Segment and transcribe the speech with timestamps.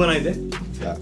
[0.00, 0.34] わないで。
[0.84, 0.96] あ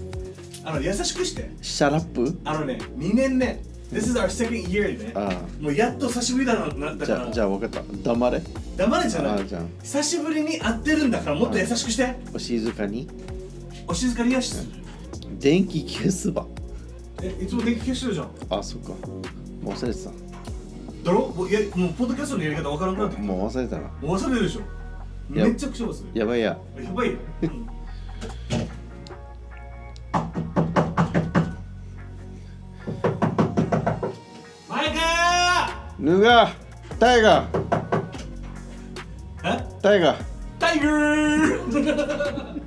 [0.65, 1.49] あの優しくして。
[1.61, 2.39] Shut up？
[2.45, 3.59] あのね2年目
[3.91, 7.81] This is our second year でねあもうやっと久しぶりだななだじゃあからじゃあ分かった。
[8.03, 8.41] 黙れ。
[8.77, 9.45] 黙れじゃない。
[9.81, 12.15] 久しぶりに会ってるんだからもっと優しくして。
[12.33, 13.07] お静かに。
[13.87, 14.53] お静かにやし
[15.39, 16.45] 電気消すば
[17.23, 18.29] えいつも電気消してるじゃん。
[18.51, 18.89] あそっか。
[18.89, 18.95] も
[19.65, 20.09] う忘れてた。
[20.09, 21.27] だろ？
[21.29, 23.83] もうやもうポッドキャストのやり方わからんくなってもう忘れたな。
[23.87, 24.61] もう忘れるでしょ。
[25.35, 26.19] やめちゃくちゃ忘れる。
[26.19, 26.59] やばいや。
[26.83, 27.68] やばいよ、うん
[34.67, 34.97] マイク
[35.99, 36.51] ぬが
[36.99, 37.59] タイガー。
[39.43, 39.63] え？
[39.81, 40.23] タイガー。
[40.59, 42.59] タイガー！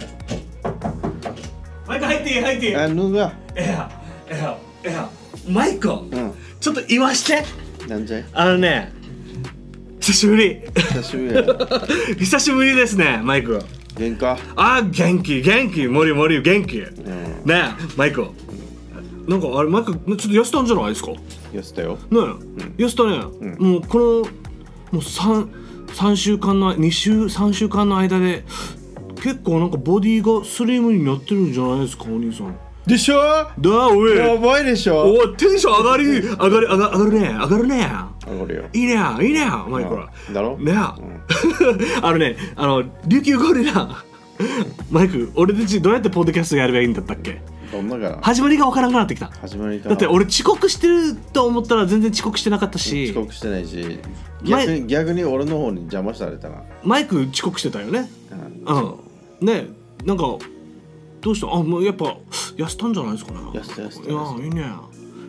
[1.86, 2.40] マイク入っていい？
[2.40, 2.76] 入っていい？
[2.76, 3.90] あぬがえや
[4.28, 5.08] えやえや
[5.48, 6.34] マイク、うん。
[6.60, 7.44] ちょっと言わして。
[7.88, 8.24] なんじゃい？
[8.32, 8.92] あのね
[10.00, 10.62] 久しぶり。
[10.74, 11.42] 久しぶりや
[12.18, 13.60] 久しぶりですねマイク
[13.98, 15.86] 元かあ元気元気。
[15.86, 16.88] 森森元気、ねん。
[17.50, 18.26] えマイク
[19.26, 21.10] なんかあれマイクちょっと痩せたんじゃないですか？
[21.12, 21.18] ね
[21.54, 21.98] やってたよ。
[22.10, 22.14] え、
[22.82, 24.24] 痩せたね、もうこのも
[24.94, 28.44] う 3, 3週間の2週3週間の間で
[29.22, 33.16] 結構なんかボディがスリムになってるんじゃないですかお兄さんでしょ？
[33.60, 34.16] だおい。
[34.16, 35.02] やばいでしょ？
[35.12, 37.28] おいテンション上がり上がり上が上がるね。
[37.28, 37.90] 上がるね。
[38.26, 38.64] 上がるよ。
[38.72, 38.94] いいね。
[39.20, 39.46] いいね。
[39.68, 40.58] マイクらだろ？
[40.58, 40.72] ね。
[42.02, 43.88] あのねあの琉球ゴリラ。
[44.90, 47.40] マイク俺たちどうやってポッドキャストやればいいんだったっけ？
[47.70, 49.26] どんなから始まりがわからなくなってきた。
[49.40, 53.10] 始まりかだって俺遅刻してると思ったら全然遅刻してなかったし。
[53.12, 54.00] 遅刻してないし。
[54.44, 56.56] 前逆に逆に俺の方に邪魔されたな。
[56.82, 58.10] マイク遅刻してたよね。
[58.66, 58.76] うん。
[59.40, 59.46] うん。
[59.46, 59.66] ね
[60.04, 60.24] なんか
[61.22, 61.46] どうした？
[61.50, 62.16] あもうやっぱ
[62.56, 63.38] 痩せたんじゃないですかね。
[63.38, 64.10] 痩せた痩せた。
[64.10, 64.66] いやいいね。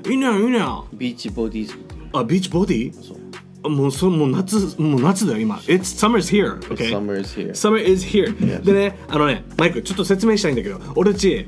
[0.06, 0.60] いいねいいね。
[0.94, 3.18] ビーチボディー作ってるあビーチボディそう。
[3.66, 5.56] あもうそもう夏もう夏だよ今。
[5.68, 6.90] It's summer's here okay?
[6.90, 8.64] Summer is here Summer is here.
[8.64, 11.48] でね、あのね、マイク、ちょっと説明したいんだけど、俺たち、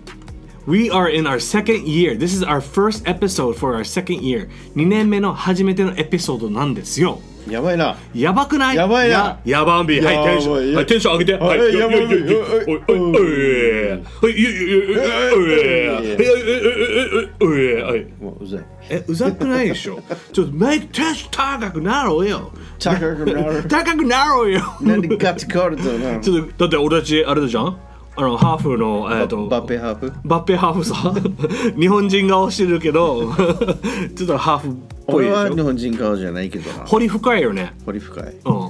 [0.65, 2.17] We are in our second year.
[2.17, 4.47] This is our first episode for our second year.
[4.75, 7.19] 2年目の初めてのエピソードなんですよ。
[7.49, 7.97] やばいな。
[8.15, 8.75] やばくない？
[8.75, 9.13] やばいな。
[9.13, 9.99] ややばんび。
[10.01, 10.71] はい、テンション。
[10.71, 11.33] やはい、テンション上げて。
[11.33, 12.07] はい、はいやばい
[18.19, 19.99] もううざいえ、うざくないでしょ？
[20.31, 22.51] ちょっとマイク、テンション高くなろうよ。
[22.79, 23.63] 高くなる。
[23.67, 24.61] 高くなろうよ。
[24.81, 26.19] なんでガチ変わるとな？
[26.19, 27.77] ちょっとだって俺たちあれだじゃん？
[28.17, 30.13] あのハーフのえっとバッペハーフ？
[30.23, 30.95] バッペハーフさ。
[31.79, 33.33] 日本人顔してるけど
[34.15, 34.71] ちょっとハーフっ
[35.07, 36.85] ぽい俺は日本人顔じゃないけどな。
[36.85, 37.73] 彫り深いよね。
[37.85, 38.23] 彫り深い。
[38.45, 38.69] うん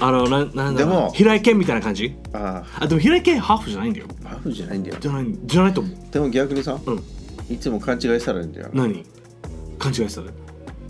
[0.00, 2.16] あのななんだでも平井堅みたいな感じ？
[2.32, 4.06] ああでも平井堅ハーフじゃないんだよ。
[4.24, 4.96] あハーフじゃないんだよ。
[5.00, 5.96] じゃないじゃないと思う。
[6.10, 7.04] でも逆にさうん。
[7.48, 8.70] いつも勘違いされるんだよ。
[8.72, 9.04] 何？
[9.78, 10.30] 勘違いしたね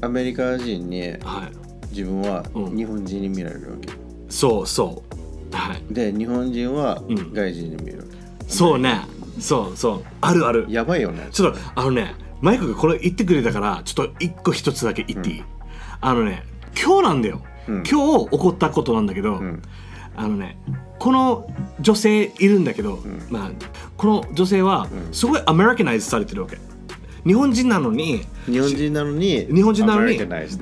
[0.01, 1.89] アメリカ人にはい。
[1.91, 2.77] 自分はうん。
[2.77, 3.91] 日本人に見られるわけ。
[4.29, 5.03] そうそ
[5.53, 5.57] う。
[5.57, 5.83] はい。
[5.93, 7.33] で日本人はうん。
[7.33, 8.05] 外人に見えるわ
[8.49, 9.03] そうね。
[9.39, 10.05] そうそう。
[10.21, 10.67] あるある。
[10.67, 11.29] けやばいよね。
[11.33, 15.45] ちょっとあのねマイクがこれ言ってくれたからちょっと一個一つだけ言っていい、
[16.01, 16.43] あのね
[16.77, 17.91] 今日なんだよ、うん今日
[18.31, 19.63] 起こったことなんだけど、ん。
[20.15, 20.59] あのね
[20.99, 21.51] この
[21.81, 23.51] 女性いるんだけど、まあ
[23.97, 26.59] この女性はすごいアメリカナイズされてるわけ。
[27.25, 30.19] 日本人なのに日本人なのに日本人なのに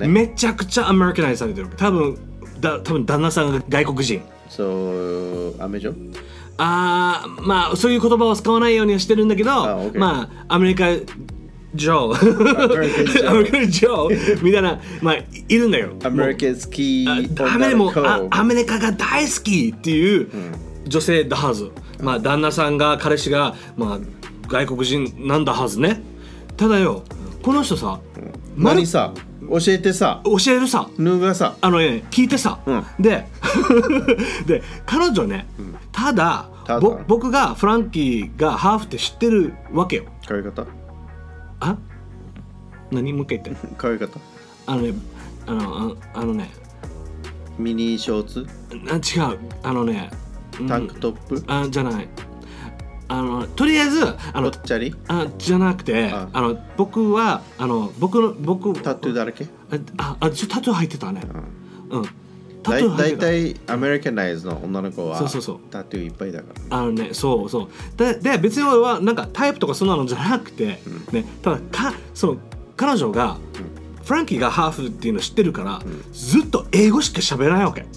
[0.07, 2.17] めちゃくちゃアメリカナイズされてる多分
[2.59, 4.21] だ多分旦那さんが外国人。
[4.47, 5.95] そうアメジョ
[6.57, 10.85] あーまあそういう言葉を使わないようにはしてるんだけど、まあアメリカ
[11.73, 12.51] ジョー
[13.13, 13.29] Joe.
[13.29, 15.93] アメリカジョーみたいなまあいいるんだよ。
[16.03, 17.91] アメリカ好きアメリも
[18.29, 20.29] アメリカが大好きっていう
[20.87, 21.71] 女性だはず、
[22.01, 23.99] まあ旦那さんが彼氏がまあ
[24.47, 26.01] 外国人なんだはずね。
[26.57, 27.03] ただよ
[27.41, 27.99] この人さ、
[28.57, 29.13] 何さ？
[29.49, 30.21] 教えてさ。
[30.23, 30.89] 教えるさ。
[30.97, 31.55] ぬがさ。
[31.61, 32.83] あのね聞いてさ、うん。
[32.99, 33.27] で
[34.45, 35.47] で彼女ね、
[35.91, 36.79] ただただ。
[36.79, 40.03] ぼ僕がフランキーがハーフって知ってるわけよ
[41.61, 41.77] あ？
[42.91, 44.19] 何もう一回言って髪型
[44.67, 44.93] あのね
[45.47, 46.49] あのああのね。
[47.57, 48.47] ミニショーツ？
[48.89, 49.39] あ違う。
[49.63, 50.09] あのね
[50.59, 50.67] うん。
[50.67, 51.43] タンクトップ？
[51.47, 52.07] あじゃない。
[53.07, 54.95] あのとりあえずあぽのっちゃり？
[55.07, 56.29] あじゃなくてあ。
[56.33, 59.47] あの僕はあの僕の僕タトゥーだらけ？
[59.97, 61.21] ああちょタトゥー入ってたね。
[61.89, 62.03] うん
[62.63, 65.59] 大体アメリカナイズの女の子はそうそうそう。
[65.69, 66.77] タトゥーいっぱいだから。
[66.77, 67.97] あのねそうそう。
[67.97, 70.79] でで別に俺はなんかタイプとかそんなのじゃなくて、
[71.11, 72.37] ねただかその
[72.77, 73.37] 彼女が、
[74.03, 75.81] フランキーがハーフっていうの知ってるから、
[76.11, 77.81] ずっと英語しか喋らないわけ。
[77.81, 77.87] ね。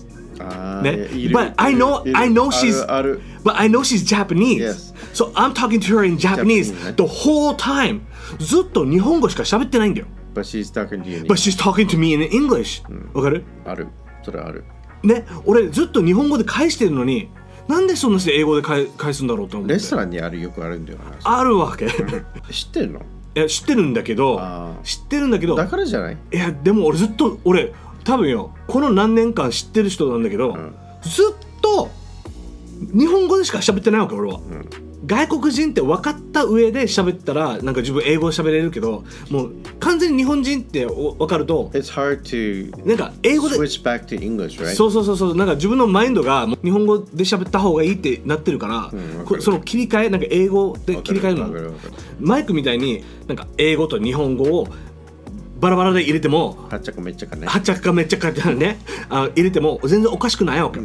[1.30, 2.84] But I know I know あ she's
[3.44, 4.60] But I know she's Japanese.
[4.60, 4.94] Yes.
[5.12, 8.00] So I'm talking to her in Japanese the whole time.
[8.38, 10.06] ずっと日本語しか喋ってないんだよ。
[10.34, 12.82] But she's talking to you But she's talking to me in English.
[13.14, 13.44] わかる？
[13.64, 13.86] ある
[14.24, 14.64] それある。
[15.02, 17.28] ね俺ずっと日本語で返してるのに
[17.68, 19.74] なんでそんなして英語で返返すんだろうと思って。
[19.74, 21.04] レストランにあるよくあるんだよな。
[21.38, 21.86] あるわけ。
[21.86, 21.88] い
[22.52, 23.00] 知ってるの？
[23.34, 24.40] や知ってるんだけど
[24.84, 26.16] 知ってるんだけどだからじゃない？
[26.32, 27.72] いやでも俺ずっと俺
[28.04, 30.74] 多分よこの何年間知ってる人なんだけど、ん。
[31.02, 31.90] ずっと
[32.80, 34.40] 日本語でしか喋ってないわけ俺は、
[35.06, 44.74] 外国人って分かった上で喋ったらなんか自分英語喋れるけどもう完全に日本人ってお分かると It's hard to なんか英語で switch back to English, right?
[44.74, 49.24] そうそうそうそうなんか自分のマインドが日本語で喋った方がいいってなってるから、んわかる。
[49.24, 51.74] こその切り替えなんか英語で切り替えるの
[52.20, 54.68] マイクみたいになんか英語と日本語を
[55.60, 57.46] バラバラで入れてもはっちゃかめっちゃかね。
[57.46, 58.78] はっちゃかめっちゃかね
[59.08, 60.80] あ入れても全然おかしくないわけ、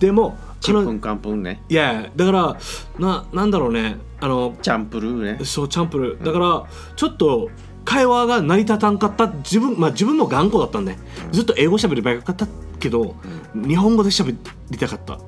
[0.00, 1.62] でもちんぷんね。
[1.68, 2.56] いやだから
[2.98, 3.96] ななんだろうね。
[4.20, 5.44] あのチャンプルーね。
[5.44, 6.24] そうチャンプルー。
[6.24, 6.66] だから
[6.96, 7.50] ちょっと
[7.84, 9.28] 会話が成り立たんかった。
[9.28, 10.96] 自分まあ自分の頑固だったんで、
[11.32, 12.46] ずっと英語喋ればよかった
[12.80, 13.16] けど、
[13.54, 14.36] 日本語で喋
[14.70, 15.14] りたかった。
[15.14, 15.18] あ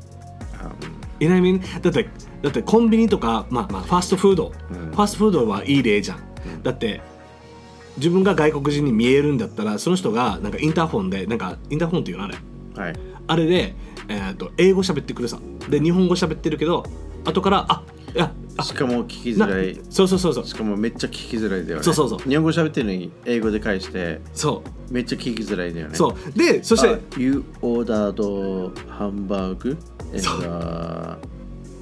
[1.20, 2.08] いないだって
[2.42, 7.00] だってコンビニとか、まあ、まあファーストフード、ファーストフードはいい例じゃん、だって
[7.96, 12.36] 自分が外国人に見えるんだったらその人がなんかインターホンでなんかインターホンっていうのあれ。
[12.36, 12.94] うんはい。
[13.26, 13.74] あれで、
[14.10, 16.84] えー、と英語喋ってくるさで日本語喋ってるけど
[17.24, 19.78] 後からあいやあしかも聞きづならい。
[19.88, 21.84] そうそうそうそうしかもめっちゃ聞きづらいだよね。
[21.84, 25.94] そうそうそう日本語喋ってるのに英語で返してそうめっちゃ聞きづらいだよね。
[25.94, 29.78] そうでそしてあ You ordered hamburger
[30.12, 31.18] and、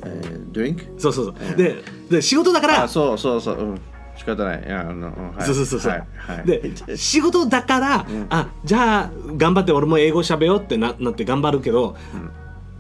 [0.05, 1.01] uh, drink?
[1.01, 3.59] そうそうそうでで仕事だからあ、そうそうそう。
[3.59, 3.81] うん。
[4.19, 4.65] 仕方ない。
[4.65, 5.43] いや、あの、うんはい。
[5.45, 11.97] そうそうそうそう、はいはい、で仕事だから、あじゃあ頑張って俺も英語喋ろうってななって頑張るけど、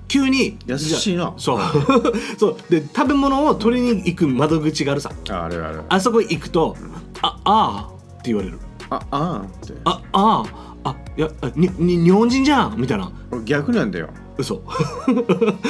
[0.08, 1.34] 急に優しいな。
[1.36, 1.60] そう。
[2.38, 2.56] そう。
[2.70, 5.10] で食べ物を取りに行く窓口があるさ。
[5.30, 5.82] ああるある。
[5.88, 6.76] あそこ行くと
[7.22, 8.58] 「ああー」って言われる。
[8.90, 10.68] あ、あーって「ああー。
[10.84, 13.12] あいやあにに日本人じゃん」みたいな。
[13.30, 14.08] 俺逆なんだよ。
[14.38, 14.62] 嘘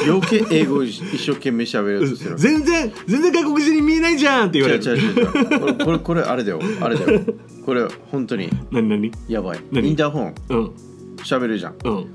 [0.06, 2.36] 余計英語一生懸命喋ろうとする。
[2.38, 5.56] 全然全然外国人に見えないじゃんって言わ違うれる違う違う。
[5.56, 6.60] これ これこれあれだよ。
[6.80, 7.20] あれだよ。
[7.64, 9.10] これ本当に何何？
[9.28, 9.60] やばい。
[9.72, 9.88] 何？
[9.88, 10.70] インターホンうん
[11.18, 11.74] 喋るじゃん。
[11.84, 12.06] うん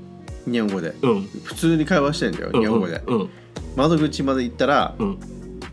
[0.52, 0.94] 日本語で。
[1.02, 2.50] うん普通に会話してんだよ。
[2.54, 3.02] うん日本語で。
[3.06, 3.28] うん
[3.76, 5.18] 窓口まで行ったら、うん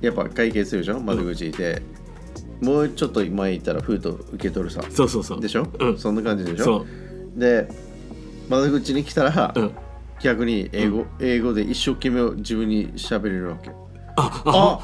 [0.01, 1.00] やっぱ会計するでしょ？
[1.00, 1.81] 窓口で。
[2.62, 4.81] もうちょっと前行ったら封筒受け取るさ。
[4.89, 6.86] そうそうそうでしょ、うんそんな感じでしょ？
[7.36, 7.68] で、
[8.50, 9.72] 窓口に来たら、うん
[10.23, 13.71] 逆に英語、英語で一生懸命自分に喋れるわけ。
[14.18, 14.79] ああ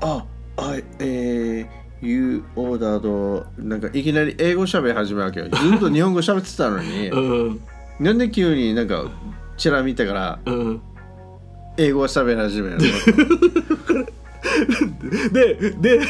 [0.00, 0.24] あ、あ、
[0.56, 5.48] あ、えー、You ordered なんかいきなり英語喋り始めるわけよ。
[5.50, 7.18] ずっと日本語喋ってたのに、う
[7.52, 7.60] ん。
[8.00, 9.04] なんで急になんか
[9.56, 10.80] チラ見たからうん。
[11.76, 14.08] 英語を喋り始めるの？
[15.32, 16.00] でで。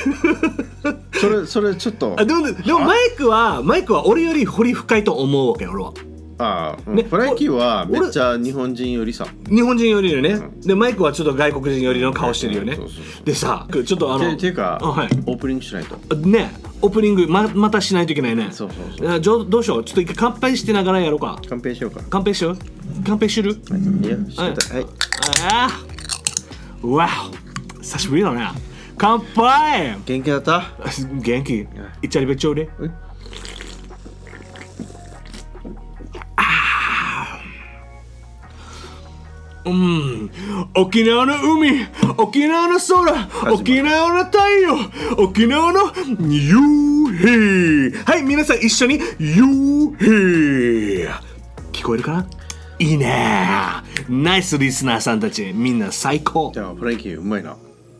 [1.20, 5.92] それ、それちょっと、あでもでもマイクはマイクは俺より掘り深いと思うわけ俺は
[6.40, 9.26] ああ、ねフランキーは俺めっちゃ日本人よりさ。
[9.48, 12.78] 日本人よりよね、でマイクはちょっと外国人よりの顔してるよね、
[13.24, 15.08] でさちょっとあのてていうか、あはい。
[15.26, 16.16] オープニングしないと。
[16.16, 18.50] ねオープニングままたしないといけないね。
[18.52, 19.48] そうそうそう。
[19.50, 19.84] どうしよう？
[19.84, 21.40] ちょっと一回乾杯してながらやろうか。
[21.48, 22.00] 乾杯しようか。
[22.08, 22.58] 乾杯しよう？
[23.04, 23.50] 乾杯する？
[23.50, 23.54] い。
[23.54, 24.74] や、してた。
[24.76, 24.86] はい。
[25.50, 25.68] あ
[26.84, 27.08] あわ
[27.76, 28.48] お久しぶりだね。
[28.96, 29.98] 乾杯！
[30.06, 30.62] 元気だった？
[31.20, 31.54] 元気。
[31.54, 31.62] い
[32.06, 32.90] っちゃりべちょうでえ
[39.68, 40.30] うん。
[40.76, 44.76] 沖縄の海沖縄の空沖縄の太陽
[45.18, 46.56] 沖縄の夕
[47.92, 49.44] 日はい皆さん一緒に夕
[49.96, 51.08] 日
[51.72, 52.12] 聞こえるか？
[52.12, 52.26] な
[52.80, 53.48] いいね。
[54.08, 55.52] ナイスリスナーさんたち。
[55.52, 56.52] みんな最高。
[56.54, 57.56] じゃあ、フランキー、うまいな。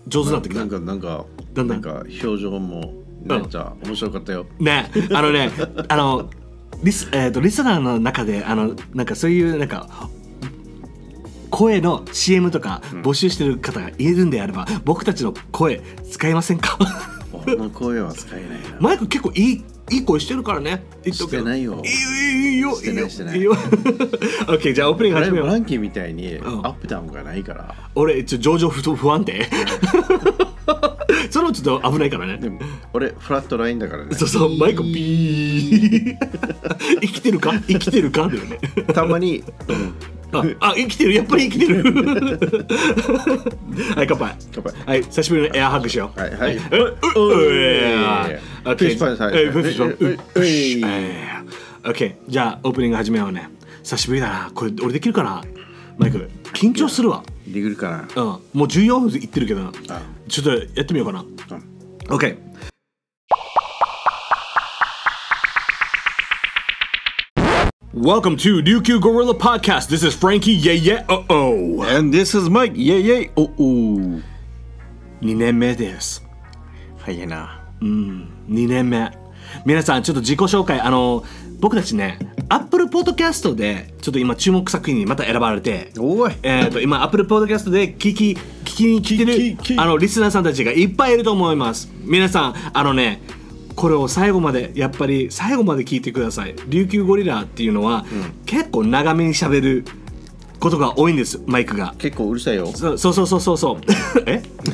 [0.07, 0.61] 上手になってきた。
[0.61, 2.95] なんか、なんか、だんだなんんか、表情も
[3.25, 4.47] めっちゃ面白かったよ。
[4.61, 4.91] ね。
[5.13, 5.51] あのね
[5.89, 6.31] あの
[6.83, 10.09] リス,、えー、とリスナーの中であのなんかそういうなんか
[11.51, 16.79] 声の CM とか募集してる方がいるんであれば、僕たちの声使いませんか？
[17.33, 18.79] 俺の声は使えないな。
[18.81, 20.83] マイク結構いいいい声してるからね。
[21.03, 21.83] 言っとくけどしてないよ。
[21.85, 22.75] いいよいいよ。
[22.75, 23.39] してないしてない。
[23.39, 23.55] いいよ。
[24.47, 25.47] OK じゃあオープニング始めよう。
[25.47, 26.61] ンフランキーみたいにアん。
[26.63, 27.75] ップダウンがないから。
[27.95, 29.47] 俺ちょ上場不不安定。
[31.31, 32.37] それもちょっと危ないからね。
[32.39, 32.61] でも、
[32.93, 34.15] 俺、フラットラインだからね。
[34.15, 36.17] そうそうマイクビー。
[37.01, 37.53] 生きてるか？
[37.67, 38.29] 生きてるか？
[38.29, 38.59] だよね。
[38.95, 39.43] たまに、
[40.33, 41.15] ああ生きてる。
[41.15, 41.83] やっぱり生きてる。
[43.95, 44.37] はい乾杯。
[44.55, 44.73] 乾杯。
[44.87, 46.21] はい久しぶりのエアハグしよう。
[46.21, 46.57] はいはい。
[46.57, 51.25] うううフィッシュパンですはいえフィッシュパンえ
[52.29, 53.49] じゃあオープニング始めようね。
[53.83, 54.51] 久しぶりだな。
[54.55, 55.43] これ俺できるかな？
[55.97, 56.29] マイク。
[56.53, 57.23] 緊張するわ。
[57.47, 58.23] できるかな。
[58.23, 58.29] うん。
[58.29, 59.73] もう14分いってるけど
[60.29, 61.25] ちょっとやってみようかな。
[61.51, 61.63] うん。
[62.15, 62.37] OK
[68.01, 69.89] Welcome to Ryukyu Gorilla Podcast.
[69.89, 70.53] This is Frankie.
[70.53, 71.83] Yeah, yeah, uh oh.
[71.83, 72.75] And this is Mike.
[72.77, 73.31] Yay, yay.
[73.35, 74.23] おお。
[75.21, 76.25] 2年目です。
[76.99, 77.61] 早いな。
[77.81, 79.11] 2年目。
[79.67, 80.81] 皆さん、ちょっと自己紹介。
[80.81, 81.25] あの、
[81.59, 86.33] 僕たちね、Apple Podcast で、ちょっと今注目作品にまた選ばれて、おい。
[86.45, 93.21] えー、と今 Apple Podcast で聞き聞きに来てる聞き聞きあのリスナーさんたちがいっぱいいると思います皆さんあのね
[93.79, 96.57] これを最後までやっぱり最後まで聞いてください。
[96.67, 98.05] 琉球ゴリラっていうのは、
[98.45, 99.85] 結構長めに喋る
[100.59, 101.41] ことが多いんです。
[101.47, 101.95] マイクが。
[101.97, 102.67] 結構うるさいよ。
[102.75, 103.57] そうそうそうそうそう。
[103.59, 103.81] そう
[104.27, 104.43] え？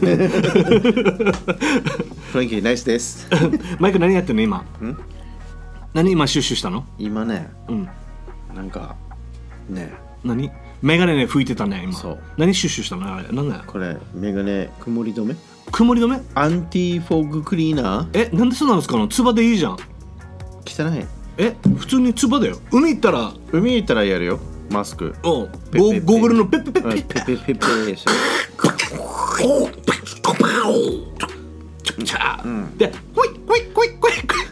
[2.32, 3.28] フランキー、ナイスです。
[3.78, 4.64] マイク何やってんの今？
[5.92, 6.87] 何今シュッシュしたの？
[6.99, 7.87] 今ね、うん。
[8.54, 8.96] なんか、
[9.68, 9.92] ね、
[10.25, 10.50] 何？
[10.80, 11.92] メガネね拭いてたね今。
[11.92, 12.18] そう。
[12.38, 13.14] 何シュッシュしたの？
[13.14, 13.64] あれ何だよ？
[13.66, 15.37] これ、メガネ、曇り止め？
[15.73, 16.21] 曇り止め？
[16.35, 18.97] アンティフォグクリーナえなんでそうなんですか？
[18.97, 19.76] のつばでいいじゃん。
[19.76, 19.83] ー
[20.64, 21.06] 汚い。
[21.37, 22.59] え普通につばだよ。
[22.71, 23.33] 海行ったら。
[23.50, 24.38] 海行ったらやるよ、
[24.71, 25.14] マスク。
[25.25, 31.13] おペペペゴゴーグルのペッペペッうんペッペペペペしてチャーでクイックイックイックイックイックイッ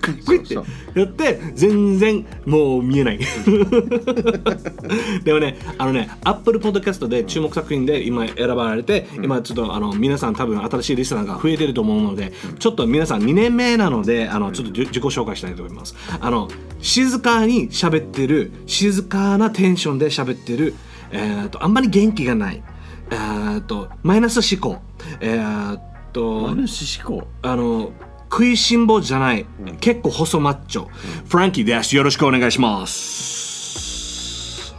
[0.03, 0.65] クイッってそう
[0.99, 3.19] やって全然もう見えない。
[5.25, 15.95] でもねあのね Apple Podcast で注目作品で今選ばれて、今ちょっとあの皆さん多分新しいリスナーが増えてると思うので、ちょっと皆さん2年目なのであのちょっとじ自己紹介したいと思います。
[16.21, 16.49] あの
[16.81, 20.75] 静かに喋ってる静かなテンションで喋ってる
[21.13, 22.63] えー、とあんまり元気がない。
[23.11, 24.81] えー、とマイナス思考。
[25.21, 27.27] えー、とマヌシ思考。
[27.43, 27.93] あの
[28.31, 29.45] 食いしん坊じゃない、
[29.81, 31.95] 結構細マッチョ、フランキーです。
[31.95, 34.75] よろしくお願いします。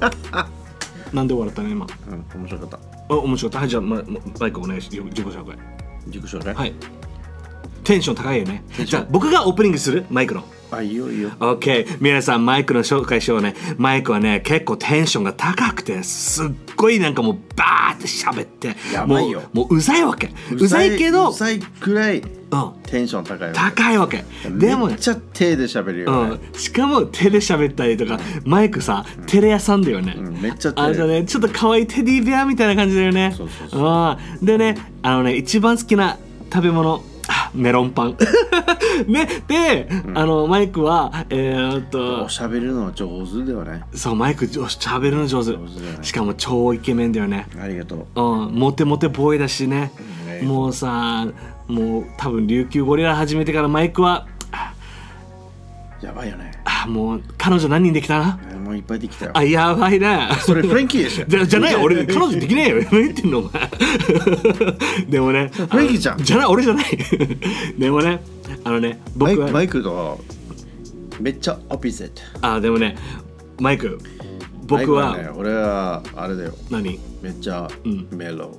[1.12, 1.86] なんで笑ったね今。
[2.08, 2.78] うん、面白かった。
[3.08, 3.58] あ面白かった。
[3.60, 4.02] はいじゃあマ
[4.40, 5.56] マイクお願いし自己紹介。
[6.06, 6.54] 自己紹介？
[6.54, 6.74] はい
[7.84, 8.64] テンション高いよね。
[8.84, 10.06] じゃあ僕がオープニングする？
[10.10, 10.42] マイクの。
[10.70, 11.30] あ、いいよいいよ。
[11.38, 13.54] OK 皆さんマイクの紹介しようね。
[13.76, 19.42] マイクはね結構テンションが高くてすっごいなんかもうバーって喋ってやばいよ。
[19.52, 20.32] もうもううざいわけ。
[20.50, 22.72] うざいけどうざいくらいうん。
[22.84, 23.54] テンション高いよ。
[23.54, 24.24] 高いわけ。
[24.48, 26.38] でもめっちゃ手で喋るよね。
[26.52, 30.14] うん、しかも手で喋ったりとか、マイクさ、テレ屋さんだよね。
[30.16, 30.40] うん。
[30.40, 33.32] めっちゃ手あれだね、ちょっと可愛いテディベアみたいな感じだよね。
[33.36, 34.42] そうそうそうう。
[34.42, 34.46] ん。
[34.46, 36.18] でね、あのね、一番好きな
[36.52, 37.13] 食べ物、あ
[37.54, 38.16] メロンパン。
[39.06, 43.82] ね、で、あの、マイクは、えー、っとお、しゃべるのは上手だよね。
[43.94, 45.52] そう、マイク、上手喋るの上手。
[45.52, 45.58] ね
[46.02, 47.46] しかも超イケメンだよね。
[47.60, 48.20] ありがとう。
[48.20, 51.26] うん、モテモテボーイだしね、うんもうさ
[51.68, 54.26] もう多分琉球ゴリラ始めてからマイクは
[56.02, 56.52] やばいよね。
[56.84, 58.18] あもう彼女何人できた？
[58.18, 59.32] なえーもういっぱいできたよ。
[59.34, 60.34] あやばいな。
[60.36, 61.26] それフランキーでしょ。
[61.26, 61.80] じゃじゃないよ。
[61.82, 62.82] 俺彼女できねえよ。
[62.90, 63.38] 何言ってんの？
[63.40, 63.70] お前。
[65.08, 66.18] でもねフランキーじゃん。
[66.18, 66.86] じゃない俺じゃない。
[67.78, 68.22] でもね
[68.64, 70.24] あのね僕はマイクマイクと
[71.20, 72.22] めっちゃオピゼット。
[72.40, 72.96] あでもね
[73.60, 73.98] マイク
[74.66, 75.16] 僕は。
[75.18, 76.54] ね、俺はあれだよ。
[76.70, 76.98] 何？
[77.22, 78.16] めっちゃん。
[78.16, 78.50] メロ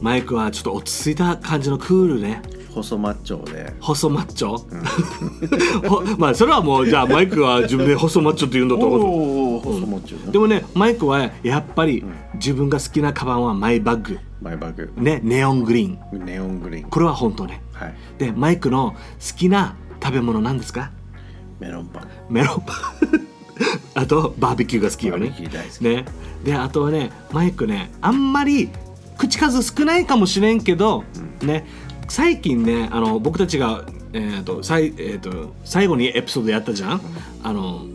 [0.00, 2.42] マイクはちょっと落ち着いた感じのクールね
[2.74, 3.72] 細マッチョで。
[3.80, 4.56] 細マッチョ、
[5.88, 9.58] ほまあそれはもうじゃあマイクは自分で細マッチョって言うんだと思
[10.28, 10.32] う。
[10.32, 14.92] でもねマイクはやっぱり自分が好きなカバンはマイバッグマイバッグ。
[14.96, 16.90] ねネオングリーンネオングリーン。
[16.90, 17.94] これは本当ねはい。
[18.18, 20.90] でマイクの好きな食べ物なんですか？
[21.60, 22.08] メロンパン。
[22.30, 22.76] メロンパン
[23.94, 25.80] あとバーベキューが好きよバーベねキュー大好き。
[25.84, 26.04] ね
[26.44, 28.68] であとはねマイクねあんまり
[29.16, 31.02] 口数少ないかもしれんけど、
[31.42, 31.66] ね
[32.08, 37.00] 最近ねあの僕たちが、えーとさいえー、と最後にエピソードやったじゃん、
[37.42, 37.86] あの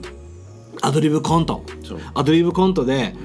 [0.83, 1.63] アドリブコント。
[2.13, 3.15] アドリブコントで、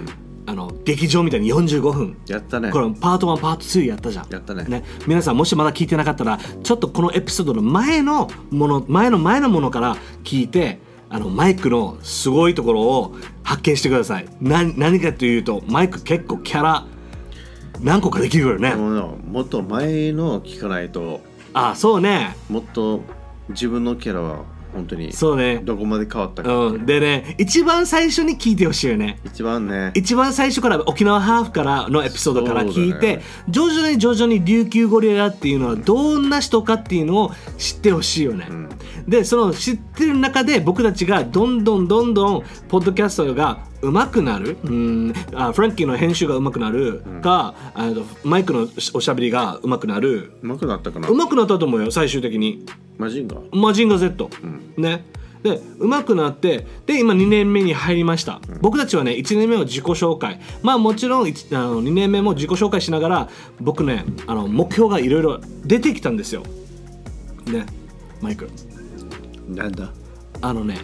[0.47, 2.17] あの劇場みたいに45分。
[2.29, 2.71] やったね。
[2.71, 4.31] これパート1パート2やったじゃん。
[4.31, 10.79] やったね皆さんもしまだ聞いてなかったらちょっとこのエピソードの前のもの前の前のものから聞いて
[11.11, 14.29] あのマイクのすごいところを発見してください。
[14.41, 16.87] な何かというとマイク結構キャラ
[17.81, 21.21] 何個かできるよね、でもっと前の聞かないと、
[21.53, 22.37] あそうね。
[22.49, 23.03] もっと
[23.49, 25.61] 自分のキャラは本当にそうね。
[25.65, 26.67] どこまで変わったか。
[26.67, 26.87] うん。
[26.87, 29.19] でね一番最初に聞いてほしいよね。
[29.25, 33.23] 一番ね、一番最初から沖縄ハーフからのエピソードから聞いて、ね。
[33.49, 38.69] 徐々に徐々に琉球ゴリラっていうのはどんな人かっていうのを知ってほしいよね、ん。
[39.09, 44.57] でその知ってる中で僕たちがどんどんどんどんポッドキャストが上手くなる？
[44.65, 45.15] うん。
[45.35, 47.03] あフランキーの編集が上手くなる。
[47.23, 50.33] か、あのマイクのおしゃべりが上手くなる。
[50.43, 51.09] うまくなったかな？
[51.09, 52.65] 上手くなったと思うよ最終的に。
[52.97, 53.57] マジンガー？
[53.57, 54.31] マジンガー Z、
[54.77, 55.05] ね。
[55.43, 60.41] で上手くなってで今2年目に入りました、僕たちはね1年目は自己紹介。
[60.63, 63.29] まあもちろん一あの2年目も自己紹介しながら
[63.61, 66.43] 僕ねあの目標がいろいろ出てきたんですよ。
[67.47, 67.67] ね。
[68.21, 68.51] マイク。
[69.49, 69.93] なんだ？
[70.41, 70.79] あのね。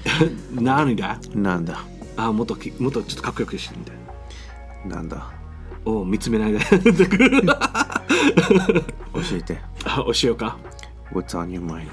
[0.58, 1.18] 何だ？
[1.34, 1.84] なんだ？
[2.16, 3.92] あもっときもっとちょっとかっこよくしてみて
[4.86, 5.30] なんだ
[5.84, 6.74] お見つめないで教
[9.34, 10.58] えてあ教えようか
[11.12, 11.88] What's on your mind?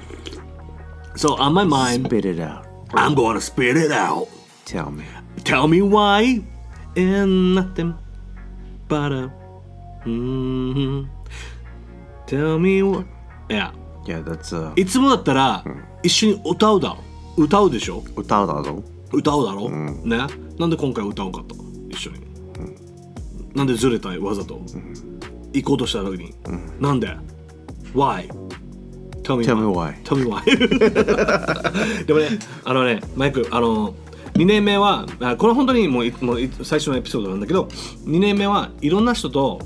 [1.14, 4.26] So on my mind Spit it out I'm gonna spit it out
[4.64, 5.04] Tell me
[5.44, 6.42] Tell me why
[6.96, 7.94] and nothing
[8.88, 9.30] but a
[10.04, 11.06] mm
[12.26, 13.06] Tell me what
[13.48, 13.72] いや
[14.06, 15.64] Yeah, that's a いつもだったら
[16.02, 16.96] 一緒に歌うだ
[17.36, 18.82] 歌うでしょ歌うだぞ
[19.14, 20.26] 歌うだろ、ね？
[20.58, 21.56] なんで今回歌おうかと
[21.88, 22.20] 一緒に、
[23.54, 24.18] なんでずれたい？
[24.18, 24.60] わざと、
[25.52, 26.34] 行こうとした時に、
[26.80, 27.16] なんで
[27.94, 28.28] ？Why?
[29.24, 29.94] Tell me Tell me why.
[30.04, 30.44] Tell me why.
[32.04, 33.94] でもねあのねマイクあの
[34.34, 37.64] 2年目はあこれ本当にもういもうい最初のエピソードなんだけど
[38.04, 39.60] 2年目はいろんな人と,、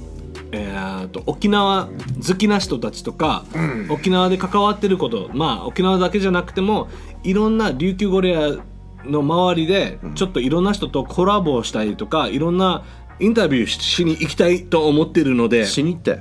[0.52, 1.88] えー、と沖縄
[2.26, 3.44] 好きな人たちとか、
[3.88, 6.88] 沖縄で関わってることまあ沖縄だけじゃなくても
[7.24, 8.56] いろんな琉球ゴリラ
[9.04, 12.84] の周りでちょっといろんな人とコラボをしたりとかいろんな
[13.20, 15.66] インタビューししに行きたいと思ってるので。
[15.66, 16.20] しに行って。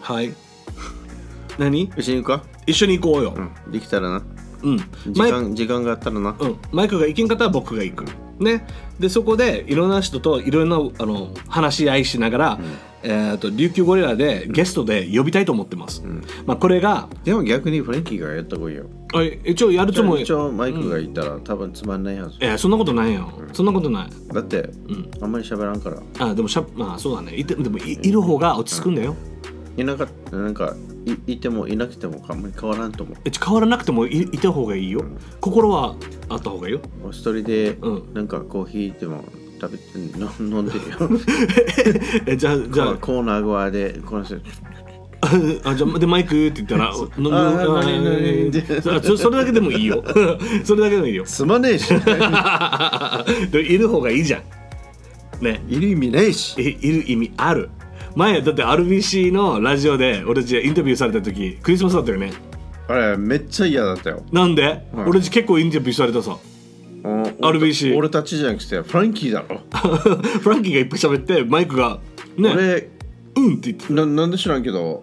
[0.00, 0.32] はい。
[1.58, 1.90] 何？
[1.96, 2.44] 一緒に行くか？
[2.66, 3.72] 一緒に行こうよ、うん。
[3.72, 4.22] できたらな。
[4.62, 4.78] うん、
[5.12, 6.34] 時間時間があったらな。
[6.38, 8.04] うん、マイクが行けんかったら僕が行く。
[8.38, 8.66] ね、
[8.98, 12.58] でそこでいろんな人といろんなあの話し合いしながら、
[13.04, 16.02] えー、と琉球ゴリラでゲストで呼びたいと思ってます。
[16.44, 23.30] まあ、これがでも逆にフレンキーがやった方がいいよあ一応やるつもり一応マイクがいたら多分つまんないはずえーそんなことないよ。
[23.52, 24.08] そんなことない。
[24.32, 24.68] だって
[25.20, 27.36] あんまり喋らんからあでもしゃまあそうだね。
[27.36, 29.14] いてでもいいる方が落ち着くんだよ。
[29.76, 30.74] いなかったなんか
[31.26, 35.04] いいてもいなくてもあんまり変わらんと思うえ変わらなくてもいいた方がいいよ。
[35.40, 35.96] 心は
[36.28, 36.80] あった方がいいよ。
[37.10, 39.24] 一人でうんなんかコーヒーでも
[39.60, 41.10] 食べての 飲んでるよ
[42.26, 44.36] えじゃあじゃあコーナー側でこの人
[45.64, 50.04] あじゃあでマイクって言ったら「ののあーあ何々ーそそれだけでもいいよ。
[50.64, 51.24] それだけでもいいよ。
[51.26, 51.88] すまねえし
[53.50, 55.44] でいる方がいいじゃん。
[55.44, 55.62] ね。
[55.68, 56.60] いる意味ないし。
[56.60, 57.68] いいる意味ある。
[58.16, 62.32] 前だって RBC のラジオで俺たちインタビューされた時クリスマスだったよね。
[62.88, 64.22] あれめっちゃ嫌だったよ。
[64.30, 66.36] なんで、はい俺たち結構インタビューされたさ。
[67.04, 69.60] RBC 俺たちじゃなくてフランキーだろ。
[70.40, 71.98] フランキーがいっぱい喋ってマイクが
[72.36, 72.52] ね。
[72.54, 72.88] 俺
[73.36, 75.02] うんって言ってななんで知らんけど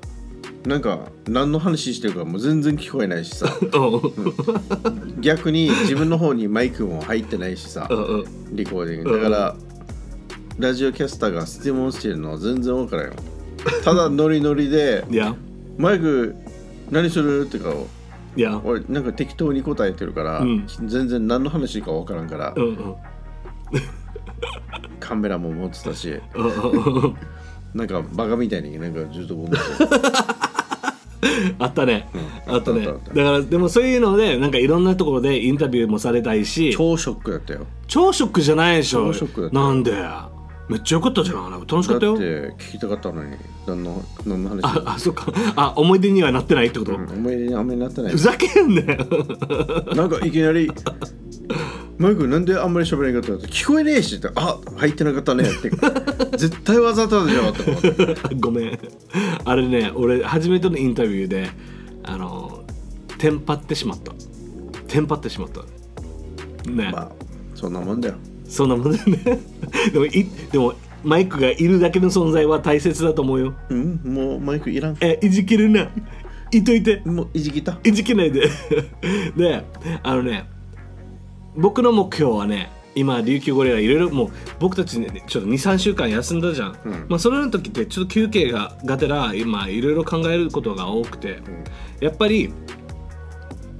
[0.65, 3.47] なんか何の話してるかもう全然聞こえないしさ。
[3.62, 5.17] う。
[5.17, 5.21] ん。
[5.21, 7.88] 逆に自分の方にマイクも入ってないしさ
[8.52, 9.17] リコーディング。
[9.17, 9.56] だから
[10.60, 13.13] ラジオキャスターが質問してるの全然分からんよ。
[13.84, 15.06] ただノリノリで
[15.78, 16.36] マイク
[16.91, 17.74] 何するってか
[18.36, 18.62] いや。
[18.63, 20.67] 俺なんか適当に答えてるから、うん。
[20.86, 22.76] 全然何の話か分からんから、うんうん。
[25.00, 26.13] カメラも持ってたし
[27.74, 29.58] なんかバカみたいになんかずっと持って
[31.60, 32.10] あったね、
[32.48, 32.56] うん。
[32.56, 32.86] あったね。
[32.86, 37.66] だからでもそういうのでなんかいろんなところでインタビューもされたいし超ショックだったよ。
[37.88, 39.08] 超ショックじゃないでしょ。
[39.08, 39.92] 超ショックだったなんで？
[40.70, 42.14] めっちゃ良かったじゃん楽しかったよ。
[42.14, 42.26] だって
[42.58, 43.36] 聞きたかったのに
[43.68, 44.66] 何の何の話？
[44.66, 45.26] ああそっか。
[45.56, 48.12] あ思い出にはなってないってこと、うん思い出にあんまりなってない。
[48.14, 49.06] ふざけんなよ。
[49.96, 50.72] なんかいきなり
[51.98, 55.70] 「マイクなんであんまり喋れなかったの?」聞こえねえし」って「あ入ってなかったね」って。
[56.38, 58.80] 絶対わざとでしょって思ってごめん。
[59.46, 61.50] あれね俺初めてのインタビューで
[62.04, 62.64] あの
[63.18, 64.14] テンパってしまった。
[64.88, 65.62] テンパってしまった。
[66.70, 67.12] ね、まあ
[67.56, 68.16] そんなもんだよ。
[68.48, 69.40] そんなもんだよね。
[69.94, 73.54] でもいでもマイクがいるだけの存在は大切だと思うよ。
[73.70, 74.00] うん？
[74.04, 74.98] もうマイクいらん。
[75.02, 75.90] えいじけるな。
[76.52, 77.02] いといて。
[77.06, 77.78] もういじきた。
[77.84, 78.50] いじけないで。
[79.38, 79.64] で
[80.04, 80.46] あのね
[81.56, 87.06] 僕の目標はね今琉球ゴリラいろいろもう僕たちねちょっと23週間休んだじゃん、うん。
[87.08, 91.40] まあそれの時ってちょっと休憩ががてら今いろいろ考えることが多くて、
[92.00, 92.54] やっぱり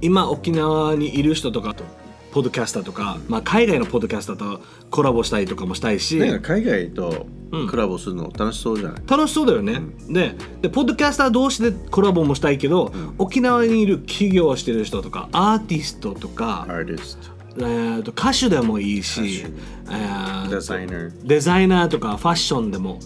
[0.00, 1.84] 今沖縄にいる人とかと
[2.32, 7.68] ポッドキャスターとか、まあ、海外のポッドキャスターとコラボしたりとかもしたいし、海外とうん。
[7.68, 17.18] コラボするの楽しそうじゃない、楽しそうだよね、ででポッドキャスター同士でコラボもしたいけど、沖縄にいる企業をしてる人とかアーティストとか、アーティス
[17.56, 19.44] えーと歌手でもいいし
[19.84, 21.26] 歌、えートデザイナー。
[21.26, 22.98] デザイナーとかファッションでも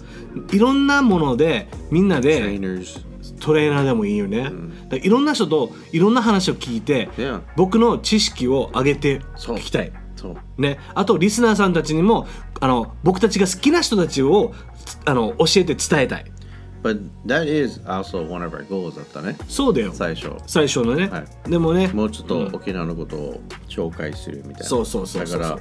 [0.53, 2.41] いろんなものでみんなで
[3.41, 4.55] トレーナーでもいいよね、だか
[4.91, 9.59] らいろんな人といろんな話を聞いて、Yeah 僕の知識を上げてそう。
[9.59, 9.93] いきたい。
[10.15, 10.63] そう。
[10.63, 12.27] ね、あとリスナーさんたちにも
[12.61, 14.55] あの僕たちが好きな人たちを
[15.05, 16.25] あの教えて伝えたい
[16.87, 19.37] But that is also one of our goals だったね。
[19.49, 19.91] そうだよ。
[19.93, 20.31] 最初。
[20.47, 21.89] 最初のね、はでもね。
[21.89, 25.61] もうちょっと沖縄のことを紹介するみたいな、そうそうそうそうだか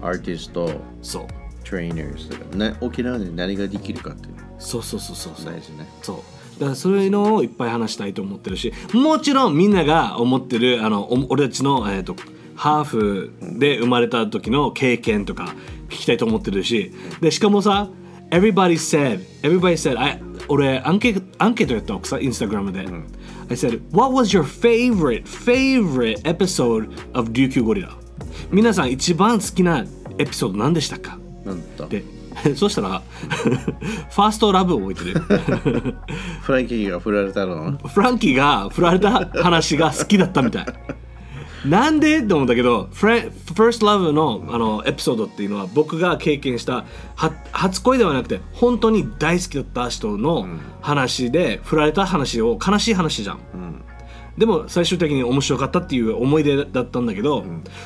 [0.00, 0.68] らアーティスト
[1.00, 1.26] そう。
[1.62, 4.34] トレーナーズとか、ね、沖縄で何ができるかっていう。
[4.58, 5.46] そうそうそうそうそう。
[5.46, 5.88] 大事ね。
[6.02, 6.16] そう。
[6.58, 12.14] だからそういうのをいっぱい話したいと思ってるしもちろんみんなが思ってるあのお俺たちの、えー、と
[12.54, 15.52] ハーフで生まれた時の経験とか
[15.88, 16.92] 聞きたいと思ってるし。
[17.20, 17.88] でしかもさ
[18.30, 22.86] everybody said everybody said I 俺アンケートアンケートやったわさインスタグラムで、I
[23.50, 27.90] said what was your favorite favorite episode of 琉球ゴリラ
[28.50, 29.84] 皆さん一番好きな
[30.18, 31.18] エピソード何でしたか？
[31.44, 31.86] なんだ？
[31.86, 32.04] で
[32.56, 35.94] そしたらファーストラブを覚えてる。
[36.42, 37.78] フランキーが振られたの？
[37.78, 40.66] フランキーが振られた話が好きだったみたい。
[41.64, 42.18] なんで？
[42.18, 50.46] って思うんだけど、First Love のあのエピソードっていうのは僕が経験したは初恋ではなくて本当に大好きだった人の
[50.80, 53.40] 話で、振られた話を悲しい話じゃん。
[54.36, 57.44] でも最終的に面白かったっていう思い出だったんだけど、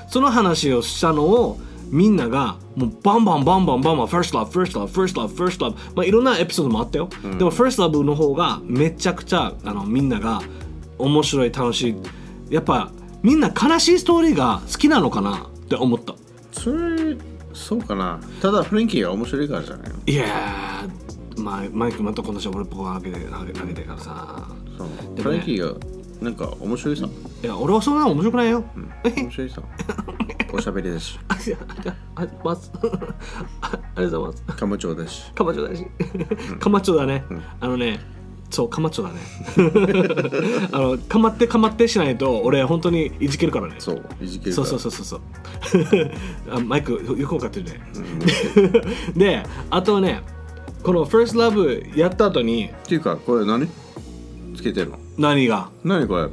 [0.08, 1.60] その話をしたのを
[1.90, 10.42] みんながもうバンバンバンバンバンバン First Love First Love First Love First Love まあいろんなエピソードもあったよ、でも First Love の方がめちゃくちゃあのみんなが
[10.98, 11.96] 面白い楽しい。
[12.50, 12.90] やっぱ
[13.22, 16.14] みんな悲しいストーリーが好きなのかなって思った。
[16.52, 17.16] それ
[17.52, 18.20] そうかな。
[18.40, 19.96] ただフランキーが面白いからじゃないの？
[20.07, 24.48] いやーまあマイクまた今年俺っぽくあげてあげあげてからさ。
[24.76, 24.88] そう。
[24.88, 25.78] でもねフランキーが
[26.20, 27.07] なんか面白いさ。
[27.42, 28.64] いや俺はそんなの面白くないよ、
[29.04, 29.62] 面白いさ。
[30.52, 31.57] おしゃべりだしあいや
[32.16, 32.72] ああます
[33.61, 34.59] あありがとうございます。
[34.59, 35.87] カマチョだしカマチョだし、
[36.59, 37.24] カマチョだね、
[37.61, 38.00] あのね
[38.50, 39.20] そうカマチョだね。
[40.72, 43.74] あのかまってかまってしないと俺本当にいじけるからね。
[43.78, 45.20] そういじけるそうそうそうそうそう。
[46.50, 47.80] あマイクよくわかってるね、
[49.16, 50.22] であとね
[50.82, 53.68] この「First Love」やった後にっていうかこれ何？
[54.56, 54.98] つけてんの？
[55.18, 55.70] 何が？
[55.84, 56.28] 何これ？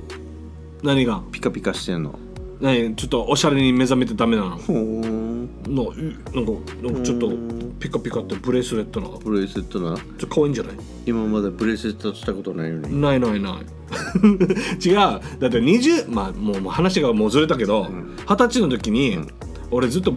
[0.84, 1.22] 何が？
[1.32, 2.18] ピカピカしてんの？
[2.62, 2.96] 何？
[2.96, 4.58] ちょっとおしゃれに目覚めてダメなの。
[4.58, 5.06] ほー。
[5.08, 5.25] ん
[5.68, 5.94] の
[6.34, 7.32] なんかなんかちょっと
[7.80, 10.76] ピカピカってブレスレットなちょっブレスレットなと可愛いんじゃない？
[11.06, 13.02] 今までブレスレットしたことないのに。
[13.02, 13.66] ないないない。
[14.86, 14.96] 違う。
[14.96, 17.88] だって20まあもう話がもうずれたけど
[18.28, 19.20] 二十、歳の時に、
[19.72, 20.16] 俺ずっと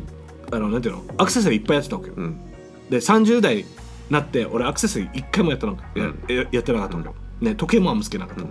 [0.51, 1.05] あのなんていうの？
[1.19, 2.41] アクセサリーいっぱいやってたわけよ、うん。
[2.89, 3.65] で30代に
[4.11, 8.43] なって俺アクセサリー一回もやったのや,や、やってなかったわけよ、ね、時計もあんまつけなかった。
[8.43, 8.49] の、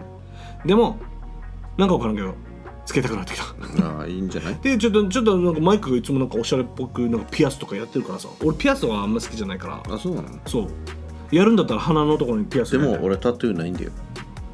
[0.65, 0.99] でも
[1.77, 2.35] なんか分からんけど
[2.87, 3.43] つけたくなってきた。
[3.85, 4.55] ああいいんじゃない？
[4.61, 8.29] でちょっとちょっとなんかマイクがいつもなんかおしゃれっぽくなんかピアスとかやってるからさ。
[8.43, 9.93] 俺ピアスはあんま好きじゃないから。
[9.93, 10.29] あそうなの？
[10.47, 10.67] そう。
[11.35, 13.91] やるんだったら鼻のところにピアスでも俺タトゥーないんだよ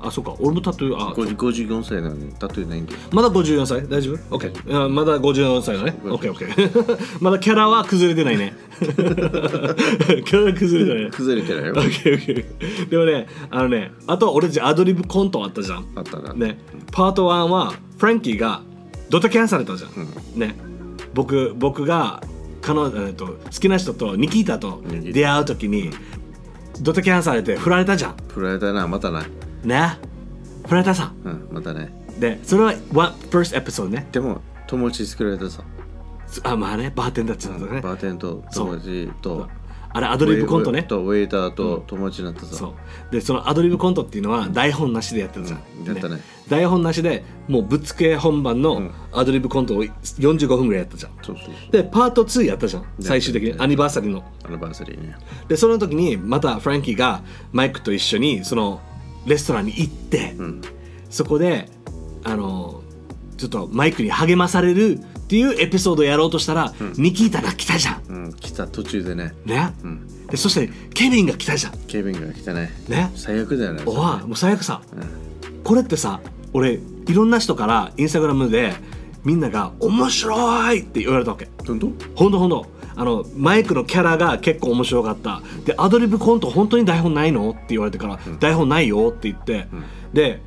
[0.03, 0.35] あそうか。
[0.39, 2.99] 俺もタトゥーあ50 54歳なのにタトゥーないんだよ。
[3.11, 5.95] まだ54歳大丈夫 ?OK、まだ54歳だね。
[6.03, 8.55] OKOK まだキャラは崩れてないね。
[8.79, 11.03] キャラ崩れてない。
[11.05, 11.73] ね崩れてないよ。
[11.75, 15.85] OKOK でもねあのねあと俺アドリブコントあったじゃん。
[15.95, 16.33] あったな。
[16.33, 16.59] ね。
[16.91, 18.61] パート1はフランキーが
[19.09, 20.55] ドタキャンされたじゃん、ね。
[21.13, 22.21] 僕僕が
[22.61, 25.91] 彼女、えっと、好きな人とニキータと出会う時に
[26.81, 28.15] ドタキャンされて振られたじゃん。
[28.29, 29.25] 振られたなまたな
[29.63, 29.97] ね。
[30.65, 31.93] 振られたさうんまたね。
[32.19, 32.73] でそれは
[33.31, 34.07] first episode ね。
[34.11, 35.63] でも友達作られたさ。
[36.43, 39.47] あまあねバーテンダーって言うんだね、バーテンと友達と。
[39.95, 40.81] あれアドリブコントね。
[40.81, 42.67] とウェイターと友達になったさ、そ
[43.09, 43.13] う。
[43.13, 46.19] でそのアドリブコントっていうのは台本なしでやってるじゃん、うんやったね。
[46.49, 51.11] 台本なしでもうぶっつけ本番のアドリブコントを45分ぐらいやったじゃん。
[51.21, 51.71] そうそうそう。
[51.71, 52.85] でパート2やったじゃん。
[52.99, 54.23] 最終的にアニバーサリーの。
[54.43, 55.15] アニバーサリーね。
[55.47, 57.21] でその時にまたフランキーが
[57.51, 58.81] マイクと一緒にその
[59.25, 60.35] レストランに行って、
[61.09, 61.69] そこで
[62.23, 62.81] あの
[63.37, 68.01] ちょっとマイクに励まされるっていうエピソードをやろうとしたら、ニキータが来たじゃん。
[68.07, 69.33] うん来た途中でね。
[69.45, 69.73] ね、
[70.29, 71.73] でそしてケビンが来たじゃん。
[71.87, 72.71] ケビンが来たね。
[72.87, 73.11] ね。
[73.15, 73.83] 最悪だよね。
[73.85, 74.81] おわもう最悪さ、
[75.63, 76.19] これってさ
[76.53, 76.73] 俺
[77.07, 78.73] いろんな人からインスタグラムで
[79.23, 81.49] みんなが「面白い!」って言われたわけ。
[81.65, 81.91] 本当？
[82.15, 85.41] ほんとほんとあのマイクのキャラが結構面白かった。
[85.65, 89.67] でアドリブコント本当に台本ないのって言われてから、台本ないよって言って、
[90.13, 90.41] で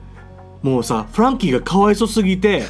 [0.63, 2.65] もうさフランキーがかわいそすぎて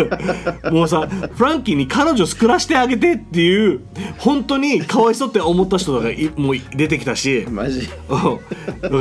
[0.72, 3.80] もうさフランキーに彼女作らせてあげてっていう
[4.18, 7.46] 本当にかわいそうって思った人がいもう出てきたし。
[7.50, 7.86] マジ。
[7.86, 8.38] か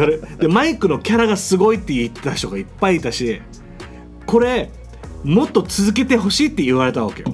[0.05, 0.21] る？
[0.39, 3.41] でマイクのキャラがすごいって言ってた人がいっぱいいたし
[4.25, 4.71] これ
[5.23, 7.33] もっと続けてほしいって言われたわけよ。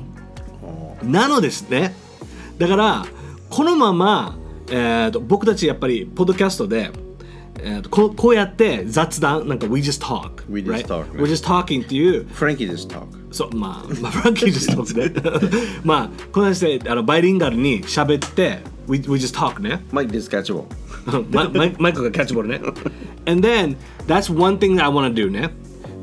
[1.03, 1.95] なのですね
[2.57, 3.05] だから
[3.49, 4.35] このまま、
[4.69, 6.91] えーと僕たちやっぱりポッドキャストで、
[7.59, 15.13] えーとここうやって雑談なんか We just talk We just talk ね We're just talking っていうフランキーですタークそうまあ、まあ、フランキー just talk ね。
[15.83, 19.83] まあこの話であのバイリンガルに喋って We, we just talk ね。
[19.91, 20.65] マイクですキャッチボ
[21.31, 22.61] ママイマイクがキャッチボールね。
[23.25, 25.51] And then, that's one thing that I want to do ね。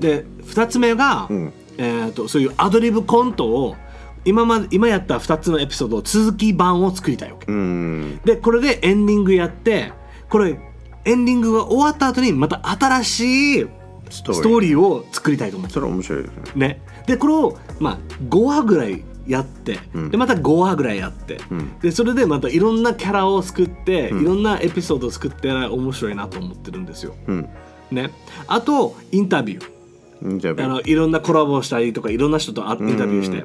[0.00, 1.28] で、二つ目が、
[1.76, 3.76] えー、とそういうアドリブコントを
[4.24, 7.50] 今まで今やった2つのエピソードを続き版を作りたいわけ。
[7.50, 8.20] うん。
[8.24, 9.92] で、これでエンディングやって、
[10.28, 10.58] これ
[11.04, 13.66] エンディングが終わった後にまた新しい
[14.10, 16.42] ストーリーを作りたいと思ってそれ面白いですね。
[16.54, 16.82] ね。
[17.06, 19.78] でこれをまあ5話ぐらいやって、
[20.10, 21.38] でまた5話ぐらいやって、
[21.80, 27.14] でそれでまたいろんなキャラを作って、いろんなエピソードを作って面白いなと思ってるんですよ。
[27.26, 27.48] うん。
[27.90, 28.10] ね、
[28.46, 29.79] あとインタビュー。
[30.22, 33.44] ああのいろんなコラボをしたりとかいろんな人とあインタビューして、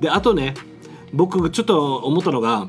[0.00, 0.54] であとね
[1.12, 2.68] 僕ちょっと思ったのが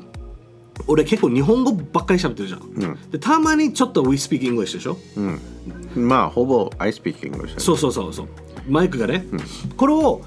[0.88, 6.08] 俺結構日本語ばっかり喋ってるじゃん、でたまにちょっと We speak English でしょ、うん。
[6.08, 8.28] まあほぼ I speak English そうそうそうそう。
[8.68, 9.24] マイクがね、
[9.76, 10.22] これを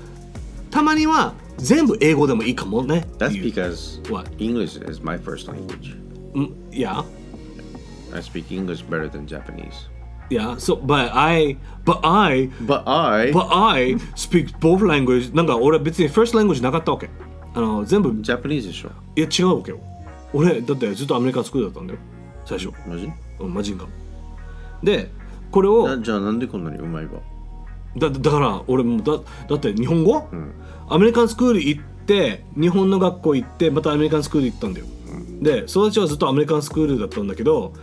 [0.72, 3.08] たまには全部英語でもいいかもね。
[3.18, 4.32] That's because What?
[4.38, 5.98] English is my first language.
[6.34, 7.04] うんいや
[8.14, 9.90] I speak English better than Japanese
[10.30, 15.36] いや so but I but I But I but I speak both language.
[15.36, 17.10] なんか俺別に first language なかったわけ。
[17.54, 18.10] あの全部。
[18.10, 18.90] Japanese でしょ。
[19.16, 19.80] いや違うわけよ。
[20.34, 22.00] 俺だってずっとアメリカンスクールだったんだよ。
[22.46, 22.74] 最初。
[22.88, 23.10] マジ？
[23.40, 23.88] うんマジンガン。
[24.84, 25.10] で
[25.52, 25.88] これを。
[25.88, 27.12] なじゃあなんでこんなにうまいわ？
[27.96, 29.14] だだから俺もだ
[29.50, 30.28] だって日本語、
[30.88, 34.86] アメリカンスクール行って日本の学校行ってまたアメリカンスクール行ったんだよ、
[35.42, 37.74] で育ちはずっとアメリカンスクールだったんだけど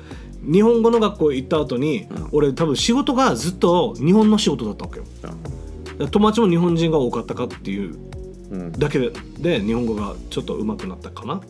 [0.47, 5.05] 日本語の学校行った後に、俺多分仕事がずっと日本の仕事だったわけよ。
[5.23, 5.35] だか
[5.99, 7.97] ら友達も日本人が多かったかっていう
[8.79, 11.41] だけで,、で日本語がちょっと上手くなったかな。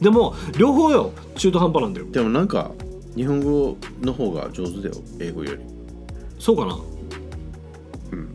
[0.00, 1.12] でも両方よ。
[1.36, 2.06] 中途半端なんだよ。
[2.10, 2.70] でもなんか
[3.16, 4.94] 日本語の方が上手だよ。
[5.20, 5.62] 英語より。
[6.38, 6.78] そうかな、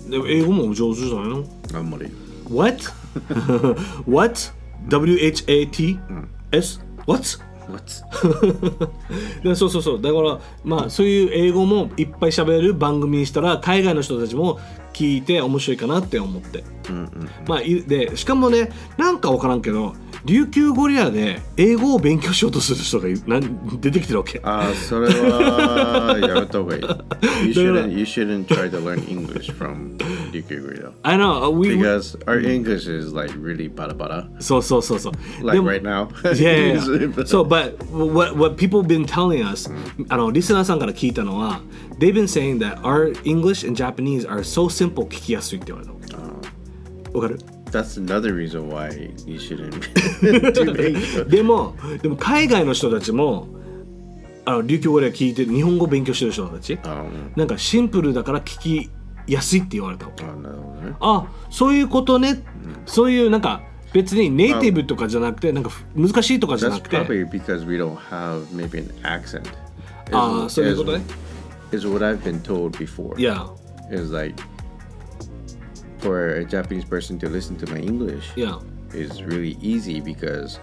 [0.10, 1.43] でも英語も上手じゃないの？
[1.73, 2.08] あんまり。
[2.49, 2.77] What?
[4.08, 4.51] What?
[4.88, 5.99] W-H-A-T?
[6.51, 6.79] S?
[7.05, 7.23] What?
[7.71, 7.84] What?
[9.43, 10.01] でそうそうそう。
[10.01, 14.60] だからまあそういう英語もいっぱい喋る番組にしたら海外の人たちも
[14.93, 16.63] 聞いて面白いかなって思って、
[17.47, 19.93] まあいでしかもねなんか分からんけど
[20.25, 24.41] 琉球ゴリラで英語を勉強しようとする人がいなん出てきてるわけ。
[24.43, 26.82] ああそれはやめた方がいい。
[27.45, 29.97] You shouldn't, you shouldn't try to learn English from
[30.33, 35.12] Ryukyu Gorilla I know we, we- because our English is like really bada bada そうそうそうそう
[35.44, 37.24] like でも right now Yeah, yeah, yeah.
[37.27, 39.70] So, but what what people been telling us,
[40.09, 41.61] あのリスナーさんから聞いたのは、
[41.98, 46.35] they've been saying that our English and Japanese are so simple 聞きやすいって言われたの。
[47.14, 47.38] わかる
[47.70, 48.90] That's another reason why
[49.27, 49.70] you shouldn't
[50.53, 53.48] do English でもでも海外の人たちも
[54.44, 57.05] あの琉球語で聞いて日本語勉強してる人たち、あ
[57.37, 58.90] なんかシンプルだから聞き
[59.32, 60.13] やすいって言われたの。
[60.20, 62.44] あなるほどねあそういうことね、
[62.86, 63.62] そういうなんか
[63.94, 69.48] 別にネイティブとかじゃなくてなんか難しいとかじゃ That's なくて probably because we don't have maybe an accent
[70.12, 71.04] ああそういうことね。
[71.72, 73.48] is what I've been told before Yeah,
[73.92, 74.36] is like
[76.00, 78.60] for a Japanese person to listen to my English yeah,
[78.94, 80.60] is really easy because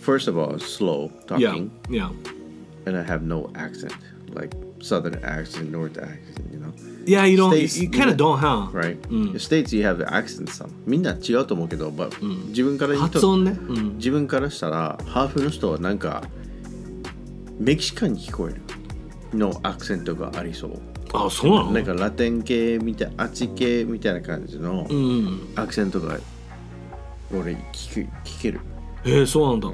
[0.00, 2.10] first of all it's slow yeah, talking yeah.
[2.86, 3.94] and I have no accent
[4.32, 6.72] like southern accent north accent you know
[7.06, 7.50] Yeah, you don't.
[7.50, 8.68] States- you kind of don't, huh?
[8.72, 8.96] right
[9.32, 12.10] The States you have accent some みんな違うと思うけど、but
[12.48, 13.58] 自分から発音ね。
[13.68, 13.96] うん。
[13.96, 16.22] 自分からしたらハーフの人はなんか
[17.58, 18.60] メキシカンに聞こえる
[19.36, 20.80] のアクセントがありそう
[21.12, 25.48] あ、そうなのなんかラテン系みたいあっち系みたいな感じのうん。
[25.56, 26.18] アクセントが
[27.32, 28.60] 俺聞く聞ける
[29.04, 29.68] えー、そうなんだ。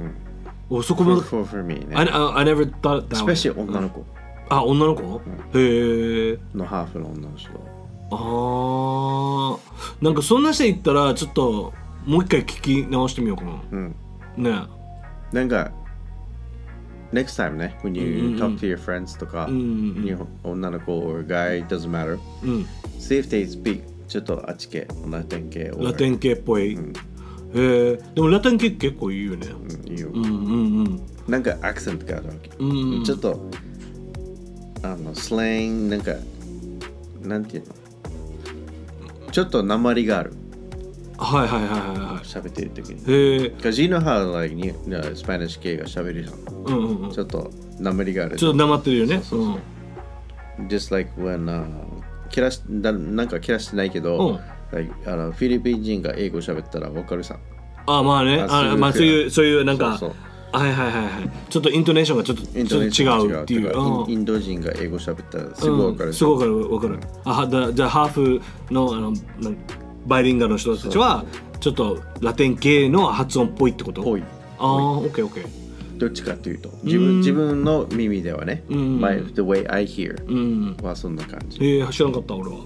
[0.70, 1.22] おそこまで。
[1.22, 4.04] for, for me ね I, I, never thought that especially 女の子
[4.48, 5.20] あ、女の子？
[5.54, 6.38] へえ。
[6.54, 7.50] のハーフの女の人
[8.10, 10.04] あー。
[10.04, 11.72] なんかそんな人言ったら、ちょっと
[12.04, 13.60] もう一回聞き直してみようかな。
[13.72, 13.94] うん
[14.36, 14.62] ね
[15.32, 15.72] なんか
[17.12, 19.54] next time ね when うん you うんうん talk to your friends とか、うん
[19.96, 22.66] うん日本女の子 or guy doesn't matter うん。
[22.98, 26.74] see if they speak ちょっとあっち系ラテン系ラテン系っぽい。
[26.74, 26.76] へ
[27.54, 27.96] え。
[28.14, 29.48] でもラテン系結構いいよね。
[29.48, 30.32] うんいいよ、うんうんう
[30.84, 31.00] ん。
[31.26, 33.50] なんかアクセントがあるわけ、うんうんちょっと
[34.82, 36.12] あのスラングなんか
[37.22, 39.30] なんていうの？
[39.32, 40.32] ちょっと鉛がある。
[41.18, 43.00] はいはいはいはいは喋ってる時に。
[43.00, 43.04] い。
[43.10, 43.54] へえ。
[43.56, 44.72] Because you know how like に
[45.14, 46.38] スパニッシュ系が喋るじゃん。
[46.64, 47.10] うんうんうん。
[47.10, 49.22] ちょちょっと鉛があるっとなまってるよね。
[49.22, 49.60] そうそうそう。
[50.60, 50.66] うん。
[50.68, 51.66] Just like when、uh,
[52.30, 54.40] 切らしだなんか切らしてないけど、
[54.72, 57.38] like あのフィリピン人が英語喋ったらわかるさ。
[57.86, 58.40] あまあね。
[58.40, 60.14] ああまあそういうそういうなんかそう
[60.52, 61.30] はいはいはいはい。
[61.50, 63.72] ちょっとイントネーションがちょっとちょっと違うっていう。
[64.08, 66.14] インド人が英語喋ったらすぐわかる、うん。
[66.14, 66.98] すぐわかるわかる。
[67.24, 69.12] あはだじゃあハーフのあの
[70.06, 71.24] バイリンガルの人たちは
[71.60, 74.02] ちょっとラテン系の発音っぽいってこと？
[74.02, 74.22] ぽい。
[74.58, 75.66] ああオッケーオッケー。
[75.98, 79.00] どっちかというと自分自分の耳ではね、ん。
[79.00, 80.76] my, the way I hear うん。
[80.82, 82.58] はそんな感じ、えー、知らなかった俺は、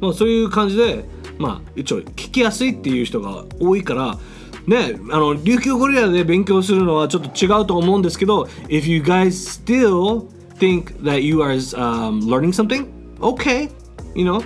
[0.00, 1.04] まあ、そういう感じで
[1.38, 4.18] まあ一応聞きやすいっていう人が多いから
[4.66, 12.88] ねあの琉球ゴリラで勉強するのはちょっと違うと思うんですけど If you guys still think that you are、um, learning something
[13.20, 13.70] okay
[14.14, 14.44] you know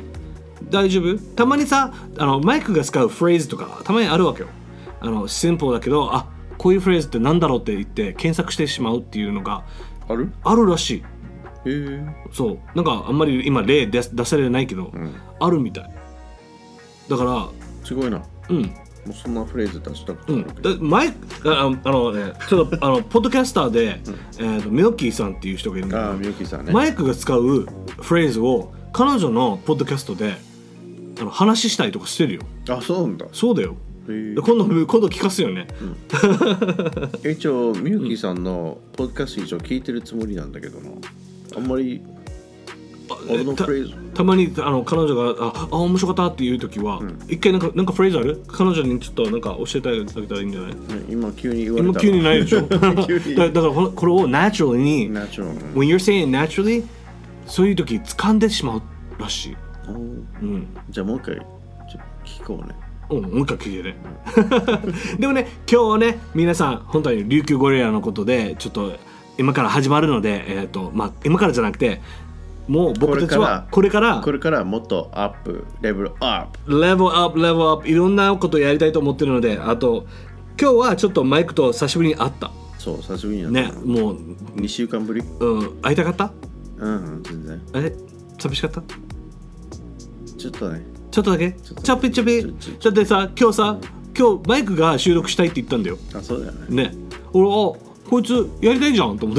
[0.70, 1.18] 大丈夫。
[1.36, 4.48] たまにさあのマイクが使うフレーズとかたまにあるわけよ。
[5.00, 9.64] あのシンプルだけどあこういうフレーズってなんだろうって言って検索してしまうっていうのが
[10.08, 10.32] ある？
[10.42, 10.96] あるらしい。
[10.96, 11.02] へ
[11.66, 12.06] え。
[12.32, 12.58] そう。
[12.74, 14.90] なんかあんまり今例出出されないけど、
[15.38, 15.90] あるみたい。
[17.08, 17.48] だから
[17.84, 18.22] すごいな。
[18.48, 18.74] うん
[19.06, 24.00] もうそんなフレーズ出したことうんあるけど、だマイクああのねちょっとあの ポッドキャスターで、
[24.38, 26.62] えーとミノッキーさんっていう人がいるんだけど。
[26.62, 26.72] ね。
[26.72, 27.66] マイクが使う
[28.00, 30.36] フレーズを彼女のポッドキャストで
[31.20, 32.40] あの話したりとかしてるよ。
[32.68, 33.26] あそうなんだ。
[33.32, 33.76] そうだよ。
[34.08, 35.66] 今度今度聞かすよね、
[37.28, 40.90] 一応みゆきさんのポッドキャスト一応聞いてるつもりなんだけどな。
[41.56, 42.00] あんまり
[44.14, 48.42] たまにあの彼女がああ面白かったっていう時は、一回なんかなんかフレーズある？
[48.48, 50.70] 彼女にちょっとなんか教えてあげたらいいんじゃない？
[50.72, 50.76] ね
[51.08, 52.62] 今急に言われた今急にないでしょ。
[52.66, 52.82] だだ
[53.62, 54.84] からこれをナチュラル
[55.74, 56.84] when you're saying naturally
[57.46, 58.82] そういう時掴んでしまう
[59.18, 59.56] らしい。
[59.88, 60.66] うんうん。
[60.90, 61.42] じゃあもう一回ちょ
[62.24, 62.74] 聞こうね。
[63.08, 63.96] うん、もう一回聞いてね。
[65.20, 68.94] でもね、今日はね、皆さん、本当に琉球ゴリラのことで、ちょっと
[69.38, 72.00] 今から始まるので、えっ、と、まあ、今からじゃなくて、
[72.68, 80.06] もう僕たちはこれからこれからもっとアップレベルアップレベルアップ、レベルアップ、いろんなことをやりたいと思ってるので、あと、
[80.60, 82.50] 今日はちょっとマイクと久しぶりに会った。
[82.78, 83.78] そう久しぶりになった。
[83.78, 84.16] ね、もう、
[84.56, 85.20] 2週間ぶり？
[85.20, 86.32] うん、会いたかった？
[86.78, 87.62] うん全然。
[87.72, 87.92] あれ
[88.38, 88.82] 寂しかった？
[90.38, 90.84] ちょっとね。
[91.10, 91.52] ちょっとだけ？
[91.52, 92.42] ちょっとちょぴちょぴ？
[92.42, 93.78] ちょちょだってさ、今日さ、
[94.18, 95.98] 今日マイクが収録したいって言ったんだよ。
[96.14, 96.90] あそうだよね。
[96.90, 96.94] ね。
[97.32, 97.74] 俺あ
[98.08, 99.38] こいつやりたいじゃんと思っ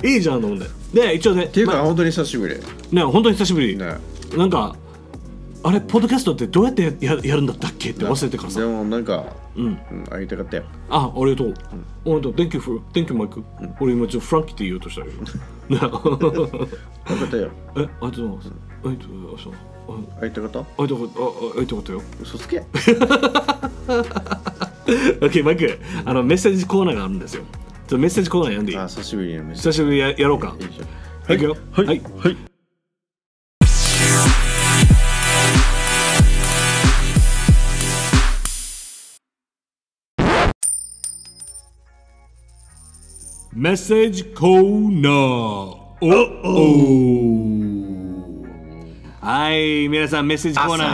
[0.00, 0.08] て。
[0.08, 0.66] いいじゃんと思って。
[1.00, 2.56] で一応ねっていうか、ま本当に久しぶり。
[2.92, 3.98] ね本当に久しぶり、ね。
[4.36, 4.76] なんか
[5.62, 8.60] あれポッドキャストってどうやってややるんだったっけって忘れてからさ。
[8.60, 9.24] でもなんか、
[9.56, 9.64] うん。
[9.66, 10.64] うん、会いたかったよ。
[10.90, 11.54] あありがとう、
[12.04, 13.42] 本当 Thank you for Thank you マイク、
[13.80, 15.06] 俺今ちょっとフランキーって言おうとしたよ
[15.68, 15.78] ね。
[15.78, 17.50] 会いたかったよ。
[17.76, 18.50] えありがとうございます。
[18.84, 22.62] ありがとうございますあ会いたかったありがとうごああありがとうございますよ嘘つけ
[25.20, 27.42] OK マイクあのメッセージコーナーがあるんですよ。
[27.42, 27.50] ちょ
[27.86, 28.78] っとメッセージコーナー読んでいい？
[28.78, 30.56] あ久しぶりにメッセー久しぶりにややろうか。
[30.58, 30.66] ジ
[31.34, 31.38] いい。
[31.38, 31.56] くよ。
[31.72, 31.86] はい。
[31.86, 32.00] はい。
[32.00, 32.36] はい。
[43.56, 45.12] メッセージコーナー。
[45.12, 46.08] お
[46.42, 46.54] お
[49.20, 49.88] はい。
[49.88, 50.88] 皆さんメッセージコーナー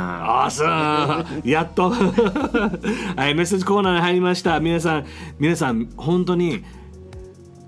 [0.00, 1.90] にあさやっと。
[3.16, 4.58] はいメッセージコーナーに入りました。
[4.58, 5.04] 皆さん
[5.38, 6.64] 皆さん本当に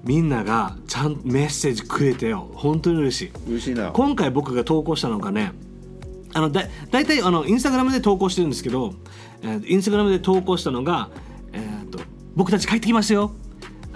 [0.04, 2.50] みんながちゃんメッセージくれてよ。
[2.54, 3.30] 本当に嬉しい。
[3.48, 3.92] 嬉しいな。
[3.92, 5.52] 今回僕が投稿したのがね
[6.34, 8.94] あのだ大体あのインスタグラムで投稿してるんですけど、
[9.42, 11.10] えーインスタグラムで投稿したのが、
[11.52, 12.00] えー、と
[12.34, 13.30] 僕たち帰ってきますよ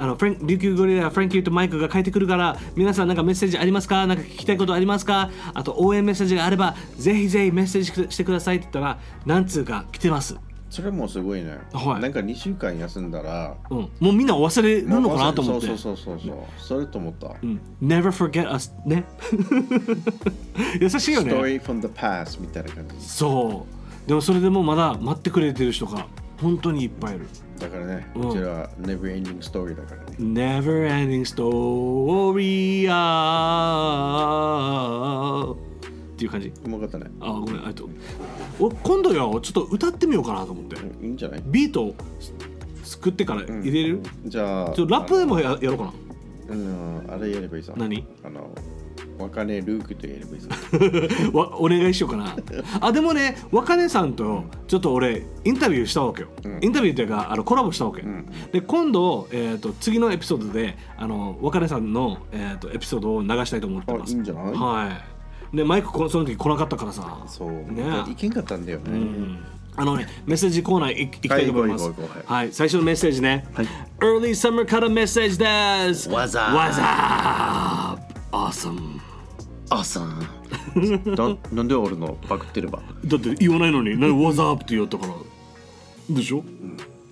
[0.02, 4.04] あのフラン琉球ゴリラフランキーとマイクが帰ってくるから皆さんなんかメッセージありますか？
[4.08, 5.30] なんか聞きたいことありますか？
[5.54, 10.36] あと応援メッセージがあればぜひぜひメッセージしてくださいって言ったら何通か来てます、
[10.70, 12.02] それもすごいね、はい。
[12.02, 15.68] なんか2週間休んだらうん、もうみんな忘れるのかなと思って。
[15.68, 16.36] そうそうそうそうそう。
[16.58, 17.60] それと思った、うん。
[17.80, 19.04] Never forget us ね。
[20.82, 21.32] 優しいよね。
[21.32, 23.06] Story from the past みたいな感じ。
[23.06, 23.66] そ
[24.04, 24.08] う。
[24.08, 26.08] でもそれでもまだ待ってくれてる人が
[26.40, 27.28] 本当にいっぱいいる
[27.62, 28.30] だからね、うん。
[28.30, 30.16] うちらは Never Ending Story だからね。
[30.18, 32.94] Never ending story あ
[35.54, 35.56] っ
[36.16, 36.52] ていう感じ。
[36.64, 37.06] うまかったね。
[37.20, 37.90] あごめんありがとう。
[38.58, 39.38] 俺今度よ。
[39.40, 40.76] ちょっと歌ってみようかなと思って。
[40.76, 41.42] いいんじゃない？
[41.46, 41.94] ビートを
[42.82, 45.92] 作ってから入れる、じゃあちょっとラップでもややろうかな。
[46.50, 47.72] うんあれやればいいさ。
[47.76, 48.04] 何？
[48.24, 48.50] あの
[49.22, 50.48] わかねルークとやればいいさ
[51.32, 52.36] わお願いしようかな。
[52.80, 56.58] あでもね若音さんとちょっと俺インタビューしたわけよ、うん。
[56.62, 58.26] インタビューっていうかあのコラボしたわけ、ん。
[58.52, 64.10] で今度、えー、と次のエピソードであの若音さんの、えー、とエピソードを流したいと思ってます。
[64.10, 64.54] あいいんじゃない？
[64.54, 64.88] は
[65.52, 65.56] い。
[65.56, 67.18] でマイクこその時来なかったからさ。
[67.26, 67.50] そう。
[67.50, 67.84] ね。
[68.08, 69.38] いけんかったんだよね、うん。
[69.76, 71.92] あのね、メッセージコーナーいいきたいと思います。
[72.26, 73.46] はい、最初のメッセージね。
[73.54, 73.66] はい。
[74.00, 76.08] Early Summer からメッセージです。
[76.08, 76.56] What's up?
[76.56, 78.02] What's up?
[78.32, 79.00] Awesome.
[79.74, 80.00] あさ
[80.74, 82.80] んななんで俺のパクってれば？
[83.04, 85.12] だって言わないのに、なんで What's up って言ったから。
[86.10, 86.44] でしょ？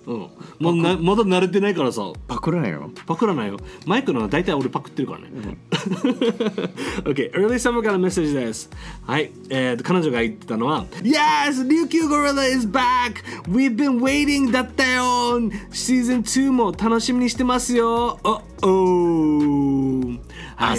[0.07, 0.27] うん。
[0.59, 3.57] まなまだ慣れてないからさ、パクらないよパクらないよ。
[3.85, 5.27] マイクのは大体俺パクってるからね。
[7.05, 8.69] OK、Early Summer からメッセージです。
[9.05, 11.67] はい、えー、彼女が言ってたのは Yes!
[11.69, 13.23] 琉球ゴリラ is back!
[13.47, 14.51] We've been waiting!
[14.51, 15.39] だったよ
[15.71, 18.41] シーズン2も楽しみにしてますよ Uh-oh!
[18.61, 20.19] Awesome
[20.57, 20.75] あ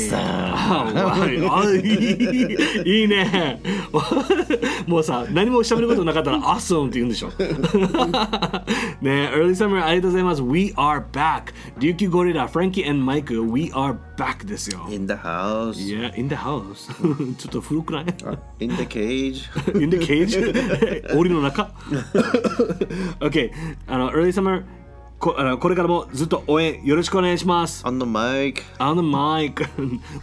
[0.87, 3.61] はいあいいいいね
[4.87, 7.29] もうさ何も喋ることなかったら Awesome って言うんでしょ
[9.01, 15.07] ね Early Summer ありがとうございます We are back 琉球ゴリラ Frankie and Mike We are back ですよ In
[15.07, 16.93] the house Yeah in the house
[17.37, 18.05] ちょっと古くない
[18.61, 19.43] In the cage
[19.81, 21.71] in the cage 檻の中
[23.21, 23.51] OK
[23.87, 24.63] あの Early Summer
[25.23, 29.65] こあのこれからもずっと応援よろしくお願いします On the mic On the mic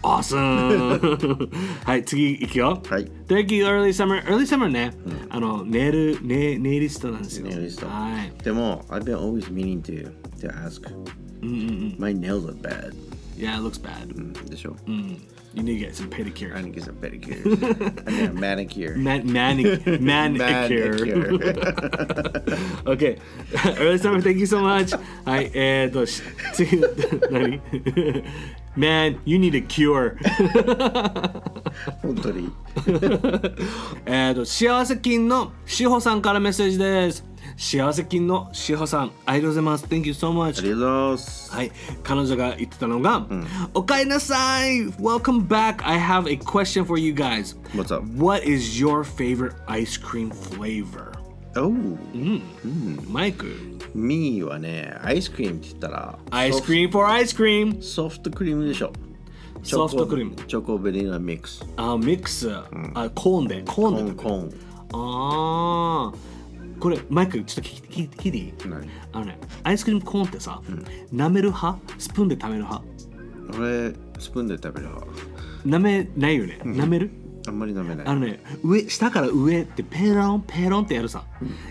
[0.03, 1.49] Awesome
[1.85, 4.91] はい次いくよはい Thank you Early Summer Early Summer ね、
[5.29, 10.81] あのネイルネネイリストなんですよネイリストはいでも I've been always meaning to to ask
[11.97, 12.93] My nails look bad
[13.37, 14.75] Yeah it looks bad、でしょ
[15.54, 17.44] You need to get some pedicure I need to get some pedicure
[18.06, 20.94] and then a manicure Man, manic, manicure.
[22.86, 23.18] okay.
[23.78, 24.92] Early summer, thank you so much.
[25.24, 26.22] はい、えーと、し
[26.54, 26.80] 次、
[27.30, 27.62] 何
[28.76, 30.16] Man, you need a cure.
[32.02, 32.50] 本当に
[34.06, 37.24] えーと、幸せ金のしほさんからメッセージです。
[37.56, 39.84] 幸せ金のしほさん、ありがとうございます。
[39.84, 40.60] Thank you so あ much.
[40.62, 43.26] りがとうございますはい、彼女が言ってたのが、
[43.74, 45.76] おかえりなさい !Welcome back!
[45.86, 47.56] I have a question for you guys.
[47.76, 48.04] What's up?
[48.20, 51.12] What is your favorite ice cream flavor?
[51.56, 51.72] Oh
[53.08, 53.46] マイク
[53.93, 58.91] ミーはねアイスクリームって言ったらアイスクリーム for アイスクリームソフトクリームでしょ。
[59.61, 60.35] ソフトクリーム。
[60.47, 61.65] チョコベニラミックス。
[61.75, 62.63] あミックス、あ
[63.13, 63.63] コーンで。
[63.65, 64.11] コーコンで。
[64.13, 64.51] コーン
[64.93, 66.79] あー。
[66.79, 68.39] これマイクちょっと聞いて聞い？
[68.39, 68.53] い
[69.11, 70.61] あのねアイスクリームコーンってさ、
[71.13, 71.77] 舐める派？
[71.97, 72.85] スプーンで食べる派？
[73.57, 75.07] 俺スプーンで食べる派。
[75.65, 76.59] 舐めないよね。
[76.63, 77.11] 舐める、
[77.49, 78.07] あんまり飲めない。
[78.07, 81.23] あのね上下から上ってペロンペロンってやるさ、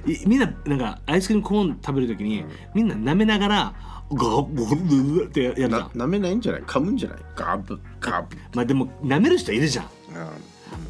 [0.06, 3.74] いみんななんかアイスクリームコーン食べるときに、みんな舐めながら
[4.10, 6.62] ゴゴゴゴってやるじゃなん舐めないんじゃない？
[6.62, 7.18] 噛むんじゃない？
[7.36, 8.36] ガブガブ。
[8.54, 9.84] まあでも舐める人いるじゃん。
[9.84, 9.88] あ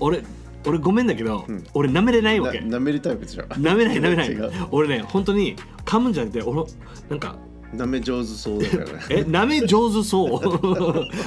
[0.01, 0.23] 俺
[0.67, 2.61] 俺ごめんだけど、俺舐めれないわけ。
[2.61, 4.37] な舐めるタイプでしょ舐めない舐めない。
[4.71, 6.65] 俺ね本当に噛むんじゃなくて俺
[7.09, 7.37] なんか
[7.75, 8.91] 舐め上手そうだからね。
[9.11, 10.25] え舐め上手そ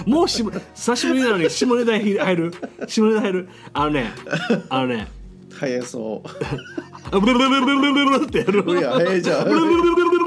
[0.06, 0.10] う？
[0.10, 0.44] もうし
[0.76, 2.54] 久しぶりなのに下ネタ入る？
[2.88, 3.50] 下ネタ入る？
[3.74, 4.12] あのね
[4.70, 5.08] あのね。
[5.54, 6.24] 早そ
[7.12, 10.24] ブルブルブルブルブルブルってやるういや早いじゃんブルブルブルブル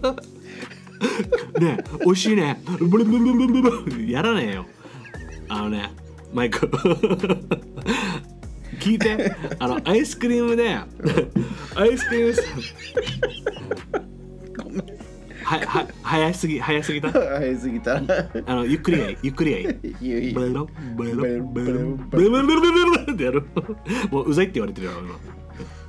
[0.00, 4.64] ブルね美味しいねブルブルブルブルブルやらねえよ
[5.50, 5.92] あのね
[6.32, 6.66] マイク
[8.80, 10.76] 聞いてあのアイスクリームで
[11.74, 12.34] アイスクリーム
[15.44, 17.10] はは早すぎ早すぎた？
[17.12, 17.96] 早すぎた。
[18.46, 19.62] あのゆっくりやいゆっくりやい
[20.30, 20.32] い。
[20.32, 23.44] ブルロブルブルブルブルブルってやる
[24.10, 25.14] もううざいって言われてるよ今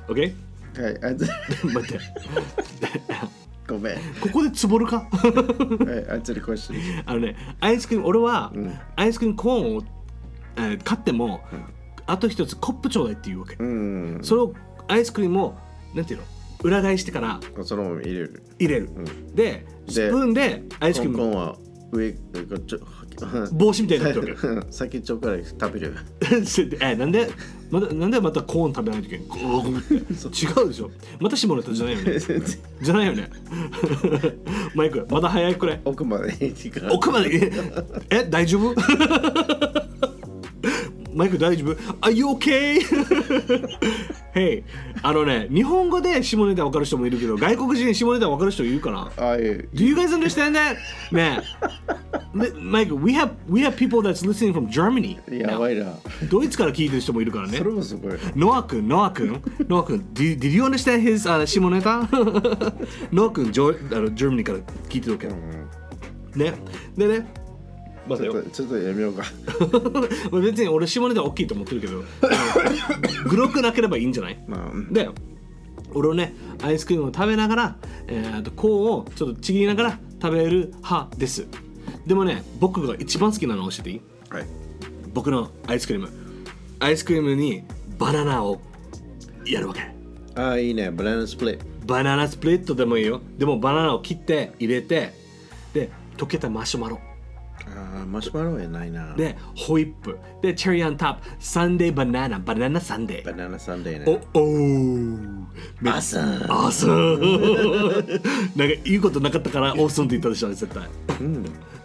[0.08, 0.34] OK?
[0.82, 1.26] はいあず
[1.72, 2.00] 待って
[3.66, 6.70] ごめんここでつぼるかはいあずりこし
[7.06, 8.52] あのねアイスクリーム俺は、
[8.94, 9.82] アイスクリームコーンを、
[10.84, 11.40] 買っても、
[12.06, 13.56] あと一つコップちょうだいって言うわけ、
[14.24, 14.52] それを
[14.88, 15.54] アイスクリームを
[15.94, 16.26] なんていうの
[16.66, 18.42] 裏返してからそのまま入れる。
[18.58, 18.90] 入れる、
[19.34, 21.18] でスプーンでアイスクリーム。
[21.18, 21.56] コンは
[21.92, 22.14] 上
[23.52, 25.94] 帽子みたいになってるわけ 先っちょから食べる。
[26.82, 27.30] えなんで
[27.70, 29.94] またなんでまたコーン食べないといけないゴーって。
[29.94, 30.90] 違うでしょ。
[31.20, 32.18] また下ネタじゃないよね。
[32.82, 33.30] じゃないよね。
[34.74, 35.80] マイクまだ早いくらい。
[35.84, 36.52] 奥まで
[36.90, 37.50] 奥まで。
[38.10, 39.85] ええ大丈夫？
[41.16, 42.78] マイク大丈夫 ?Are you okay?
[44.34, 44.62] hey
[45.02, 50.76] あのね日本語で下ネタ分かる人もいるけど外国人下ネタ分かる人いるかな？Do you guys understand that?
[51.10, 55.94] ねえ Mike, we have, we have people that's listening from Germany やばいな
[56.28, 62.06] ドイツから聞いてる人もいるからねそれもすごいノア君、ノア君、ノア君、did, did you understand his、uh, 下ネタ？
[63.10, 64.58] ノア君、ジョあの、ジェーマニーから
[64.88, 65.28] 聞いてるわけ。
[66.38, 66.52] ね。
[66.96, 67.26] でね、
[68.08, 69.24] 待てよちょっとちょっとやめようか
[70.30, 72.02] まあ別に俺下ネタ大きいと思ってるけど、
[73.28, 74.44] グロくなければいいんじゃない？
[74.46, 75.08] まあで、
[75.94, 77.76] 俺はね、アイスクリームを食べながら、
[78.06, 81.46] えー、あとコーンをちょっとちぎりながら食べる派です。
[82.06, 84.00] でもね、僕が一番好きなの教えていい？
[84.30, 84.46] はい
[85.14, 86.08] 僕のアイスクリーム。
[86.78, 87.62] アイスクリームに
[87.98, 88.60] バナナを
[89.46, 89.80] やるわけ。
[90.34, 93.20] ああいいねバナナスプリットバナナスプリットでもいいよ。
[93.38, 95.14] でもバナナを切って入れて、
[95.72, 95.88] で、
[96.18, 96.98] 溶けたマシュマロ。
[98.04, 100.18] マシュマロやないなで、ホイップ。
[100.42, 101.20] で、 cherry on top。
[101.38, 102.38] サンデーバナナ。
[102.38, 103.24] バナナサンデー。
[103.24, 105.44] バナナサンデーねおおー。
[105.80, 107.18] めっアサンあそう。
[108.56, 110.82] なんか言うことなかったから、オーソンって言ったでしょ、絶対。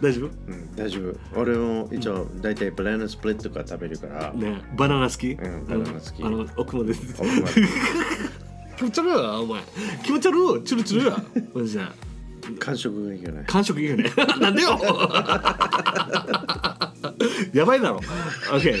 [0.02, 0.30] 大丈夫？
[0.48, 5.28] うん大丈夫俺も一応大体バナナスプリットから食べるからねバナナ好き？
[5.28, 5.44] んバ
[5.76, 6.92] ナナ好きあの、奥まで。
[6.92, 7.62] 奥まで
[8.76, 9.62] 気持ち悪いわ、お前。
[10.02, 10.64] 気持ち悪い。
[10.64, 11.24] チュルチュルや。
[11.54, 11.84] マジで。
[12.58, 13.44] 感触がいいよね。
[13.46, 14.10] 感触いいよね。
[14.40, 14.78] なんでよ。
[17.52, 18.00] やばいだろ。
[18.50, 18.74] OK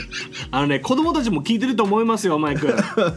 [0.50, 2.66] あのね子供たちも聞いてると思いますよマイク。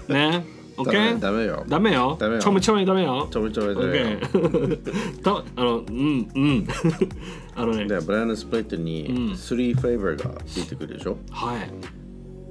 [0.10, 0.46] ね。
[0.78, 1.66] OK ダメダメよ。
[1.68, 2.18] ダメよ。
[2.20, 2.42] ダメよ。
[2.42, 3.28] ちょめちょめダメよ。
[3.32, 6.68] ちょめちょめダメよ OK たあのうんうん。
[7.56, 7.86] あのね。
[7.86, 11.72] でブラウンスプレートに3フレーバーが出てくるでしょ、はい。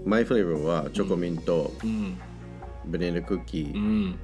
[0.07, 2.19] マイフレーバーはチョコミント、うん。
[2.87, 4.19] バニラクッキーうん。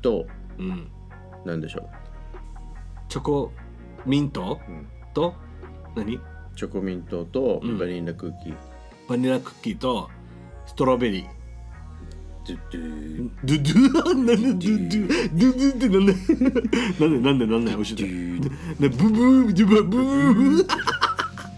[0.00, 0.26] と、
[0.58, 0.88] うん。
[1.44, 2.03] なんでしょう？
[3.08, 3.52] チョコ
[4.06, 4.60] ミント
[5.14, 5.34] と
[5.96, 6.18] 何？
[6.56, 8.54] チョコミントとバニラクッキー、
[9.08, 10.08] バニラクッキーと
[10.66, 11.26] ストロベリー。
[12.46, 13.30] ドゥドゥ。
[13.44, 14.14] ドゥドゥ？
[14.14, 15.08] なんでドゥドゥ？
[15.32, 16.12] ドゥドゥってなんで？
[17.24, 17.46] なんで？
[17.46, 17.70] なんで？
[17.70, 17.84] なんで？
[17.84, 18.48] 教えてね
[18.78, 20.68] ブブードゥブブー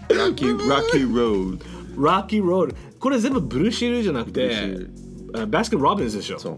[0.09, 1.59] ラッキーラッキーロー
[1.97, 4.51] ドラッキーロードこれ全部ブルーシールじゃなくて
[5.49, 6.39] バスケロビンズでしょ。
[6.39, 6.57] そう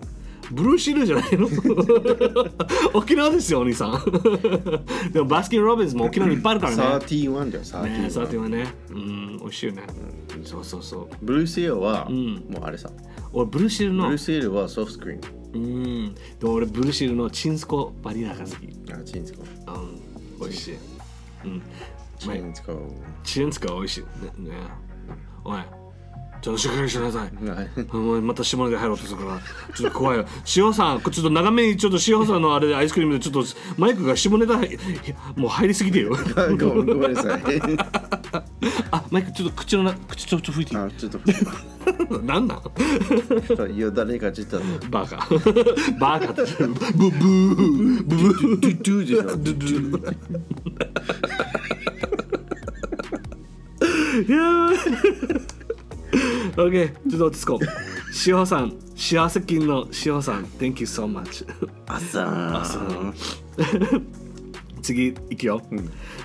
[0.51, 1.47] ブルーシールじゃないの？
[2.93, 3.91] 沖縄ですよお兄さん。
[5.11, 6.83] でもバスケット・ロビンズも沖縄にいっぱいあるからね。
[7.05, 8.67] 31だよ31、ねサーティはね。
[8.91, 9.83] うん美味しいよね。
[10.43, 11.07] そうそうそう。
[11.21, 12.43] ブルーシールは、ん。
[12.51, 12.89] もうあれさ。
[13.33, 15.19] 俺ブルーシールのブルーシールはソフトクリー
[15.53, 16.15] うん。
[16.15, 19.43] でも俺ブルーシールのチンスコバニラが好きムあチンスコ。
[19.43, 20.39] うん。
[20.39, 20.75] 美味しい。
[21.45, 21.61] うん。
[22.17, 22.95] チンスコ。
[23.23, 24.01] チンスコ美味しい。
[24.43, 24.55] ねね。
[25.43, 25.61] おい
[26.41, 27.31] ちょっとしっかりしなさい。
[28.21, 29.41] また下ネタ入ろうとするから。
[29.75, 30.25] ちょっと怖いよ。
[30.55, 34.79] 塩さんちょっと長めにちょっと塩さんのあれでアイスクリームでちょっとマイクが下ネタ入
[35.35, 36.15] もう入りすぎてよ。
[36.57, 37.41] ごめんなさい
[38.91, 41.19] あマイクちょっと口のな口ちょっと吹いてあちょっと
[42.19, 45.17] なんなんよだれが出たのバカ
[45.99, 50.15] バカブブーブブードゥドゥでしょドゥドゥ
[54.27, 55.58] いやー
[56.55, 57.65] OK ちょっと落ち着こう。
[58.25, 61.45] 塩さん幸せ金の塩さん Thank you so much
[61.87, 64.05] あさー
[64.81, 65.61] 次いくよ、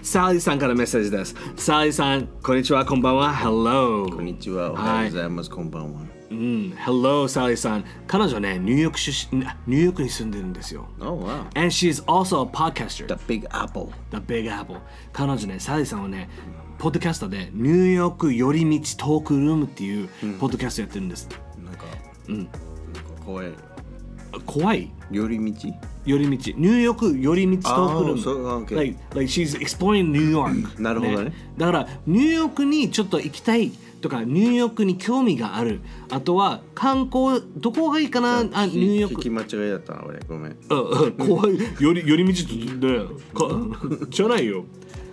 [0.03, 1.35] サリーさんからメッセージです。
[1.57, 3.35] サリーさんこんにちはこんばんは。
[3.35, 4.73] Hello こんにちは。
[4.73, 5.51] おはようございます。
[5.51, 6.73] こんばんはうん。
[6.79, 7.85] Hello サリーさん。
[8.07, 10.87] 彼女ねニューヨーク出身ニューヨークに住んでるんですよ。
[11.01, 14.81] Oh wow And she's also a podcaster The Big Apple The Big Apple
[15.13, 16.31] 彼女ねサリーさんはね
[16.79, 20.09] ポッドキャストでニューヨーク寄り道トークルームっていう
[20.39, 21.29] ポッドキャストやってるんです、
[21.65, 21.85] なんか
[22.29, 22.59] なんか
[23.25, 23.53] 怖い。
[24.47, 24.91] 怖い？
[25.11, 25.69] 寄り道？
[26.05, 26.31] 寄り道。
[26.31, 28.21] ニューヨーク寄り道トークルーム。
[28.21, 30.53] あーそうあ OK like, like she's exploring New York
[30.83, 31.33] なるほどね。
[31.57, 33.71] だからニューヨークにちょっと行きたい
[34.01, 35.81] とかニューヨークに興味がある。
[36.11, 38.41] あとは観光どこがいいかな？
[38.41, 39.21] あニューヨーク。
[39.21, 40.19] 聞き間違いだったな俺。
[40.29, 40.57] ごめん。
[40.69, 41.13] うんうん。
[41.13, 41.59] 怖い。
[41.79, 44.65] 寄り寄り道ってねかじゃないよ。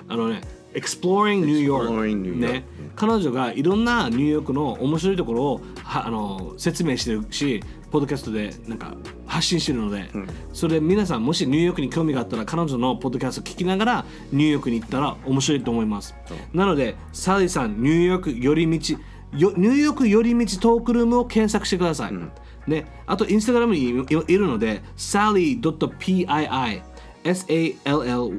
[0.10, 0.42] あのね
[0.74, 1.90] Exploring New York,
[2.36, 2.64] ね。
[2.96, 8.96] 彼女がいろんなニューヨークの面白いところをはあの説明してるしポッドキャストでなんか
[9.26, 10.10] 発信してるので、
[10.54, 16.16] それで皆さんもしニューヨークに興味があったら彼女のポッドキャスト聞きながらニューヨークに行ったら面白いと思います。
[16.54, 18.98] なのでサリーさんニューヨーク寄り道
[19.38, 23.94] よニューヨーク寄り道トークルームを検索してください、ね、あとインスタグラムにいい
[24.38, 26.82] るので sally.pii
[27.25, 28.39] sally.pii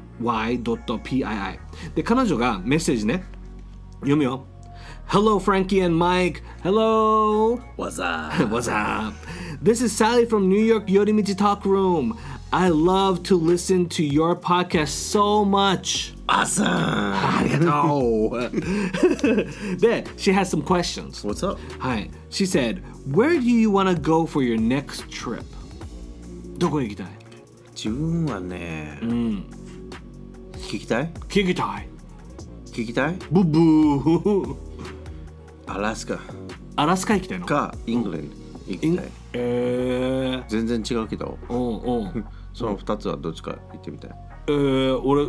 [1.95, 3.23] で彼女がメッセージね
[3.99, 4.45] 読むよ
[5.09, 8.33] Hello Frankie and Mike Hello What's up?
[8.49, 9.13] What's up?
[9.63, 12.17] This is Sally from New York Yorimichi Talk Room
[12.51, 16.65] I love to listen to your podcast so much Awesome!
[16.67, 21.57] ありがとうで She has some questions What's up?
[21.79, 22.11] はい。
[22.29, 25.43] She said, Where do you want to go for your next trip?
[26.57, 27.07] どこに行きたい
[27.84, 28.96] 自分はね、
[30.52, 31.12] 聞きたい？
[31.28, 31.88] 聞きたい。
[32.66, 33.14] 聞きたい？
[33.32, 34.56] ブブー。
[35.66, 36.20] アラスカ
[36.76, 38.36] アラスカ行きたいのかイングランド
[38.68, 42.24] 行きたいえー、全然違うけどおうおう。
[42.54, 44.10] その2つはどっちか行ってみたい
[44.46, 45.26] えー、俺、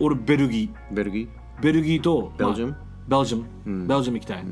[0.00, 1.62] 俺、ベルギベルギー？
[1.62, 2.72] ベルギーと、ベルジウム？
[3.08, 3.86] まあベルジウム。
[3.86, 4.44] ベルジウム行きたい。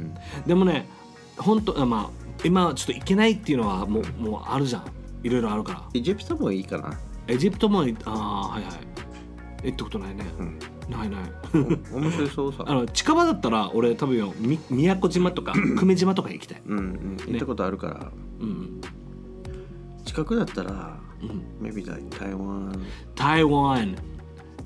[0.46, 0.88] でもね、
[1.36, 2.10] 本当まあ、
[2.42, 4.84] 今はちょっと行けないっていうのはもうもうあるじゃん。
[5.22, 5.80] いろいろあるから。
[5.92, 6.98] ーエジプトもいいかな
[7.28, 8.72] エジプトもい、ああ、はいはい。
[9.64, 10.24] 行ったことないね。
[10.88, 11.20] ないない。
[11.92, 16.62] 面白そうさ あの近場だったら俺多分よみ宮古島とか 久米島とか行きたい。
[16.66, 18.12] うんうん行ったことあるから、
[20.04, 20.98] 近くだったら、
[21.60, 22.80] maybe like Taiwan
[23.14, 23.96] Taiwan.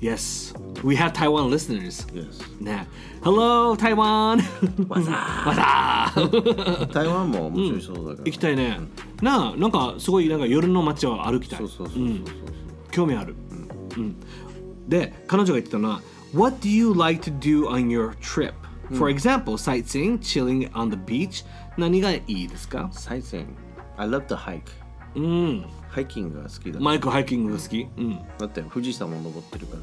[0.03, 0.53] Yes.
[0.83, 2.05] We have Taiwan listeners.
[2.13, 2.85] yes ね。
[3.23, 4.41] Hello, Taiwan!
[4.89, 6.93] What's What's up?
[6.93, 8.81] 台湾も面白そうだから、行きたいね。
[9.21, 11.59] なあ、なんかすごいなんか夜の街を歩きたい。
[11.59, 12.17] そうそうそうそうそう、
[12.91, 13.33] 興味ある。
[13.95, 14.15] うん。
[14.89, 16.01] で、彼女が言ってたのは、
[16.33, 18.53] What do you like to do on your trip?
[18.97, 21.45] For example, sightseeing, chilling on the beach.
[21.77, 23.55] 何がいいですかサイセン
[23.97, 24.61] I love the hike
[25.15, 27.87] うんハイキングが好きだマイクハイキングが好き？
[27.97, 28.17] うん。
[28.39, 29.77] だって富士山も登ってるか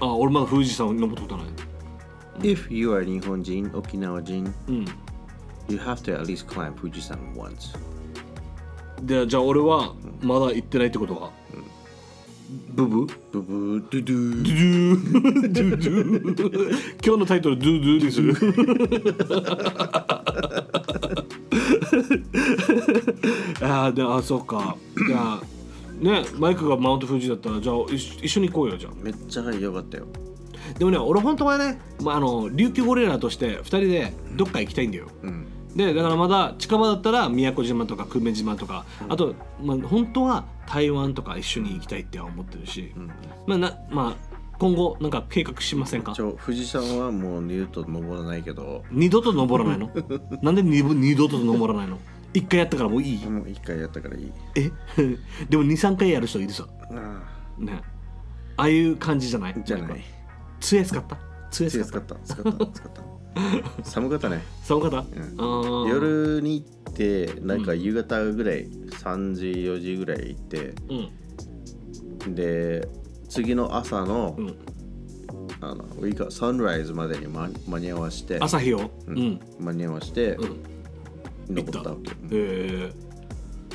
[0.00, 0.12] らな。
[0.12, 1.46] あ俺まだ富士山登ったことない。
[2.40, 4.86] If you are 日本人沖縄人うん。
[5.68, 7.76] You have to at least climb 富士山 once.
[9.02, 9.92] でじゃあ俺は
[10.22, 11.30] まだ行ってないってことは、
[12.74, 13.06] ブブ？
[13.32, 13.76] ブブ？
[13.78, 15.52] ードゥドゥ。
[15.52, 16.32] ドゥドゥ。
[16.34, 16.70] ドゥドゥ。
[17.04, 18.22] 今日のタイトルドゥドゥにす。
[18.22, 18.34] る
[23.72, 24.76] あーであそうか。
[25.08, 25.42] じゃあ
[26.00, 28.92] ねマイクがマウント富士だったらじゃあ一緒に行こうよじゃあ。
[29.02, 30.06] めっちゃ良かったよ。
[30.78, 35.46] でもね俺本当はね、まあ、あの琉球ゴリラとして2人でどっか行きたいんだよ、うん。
[35.76, 42.92] でだからまだ近場だったら宮古島とか久米島とか、あと、まあ、本当は台湾とか一緒に行きたいって思ってるし、
[43.46, 46.14] まあなまあ、今後なんか計画しませんか？
[46.14, 48.84] 富士山はもう二度と登らないけど。
[48.90, 49.90] 二度と登らないの？
[50.42, 51.98] なんで二二度と登らないの？
[52.34, 53.26] 一回やったからもういい？
[53.26, 54.32] もう一回やったからいい。
[54.56, 54.70] え？
[55.48, 56.94] でも23回やる人いるさあ
[57.58, 57.82] ね。
[58.56, 59.54] ああいう感じじゃない？
[59.56, 60.02] あじゃない。
[60.60, 61.18] 杖使った？
[61.50, 62.14] 杖使っ強使った。
[62.24, 62.66] 使った。
[62.66, 63.02] 使った。
[63.82, 64.42] 寒かったね。
[64.62, 65.00] 寒かった、ん。
[65.00, 65.88] あー。
[65.88, 70.74] 夜に行ってなんか夕方ぐらい、3時4時ぐらい行って
[72.26, 72.34] うん。
[72.34, 72.86] で
[73.28, 74.54] 次の朝の,、うん。
[75.60, 78.90] あのウィーカサンライズまでに間間に合わせて朝日を？
[79.06, 80.56] うん、間に合わせて、うん、
[81.48, 82.92] 登ったわけえ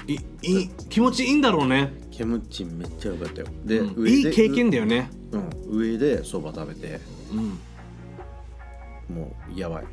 [0.07, 3.47] ー、いいい気持ちいいんだろうね、キムチめっちゃ良かったよ。
[3.65, 4.03] で、うん。
[4.03, 5.09] 上でいい経験だよね。
[5.32, 6.99] うん、上でそば食べて。
[7.32, 9.15] うん。
[9.15, 9.86] もうやばい。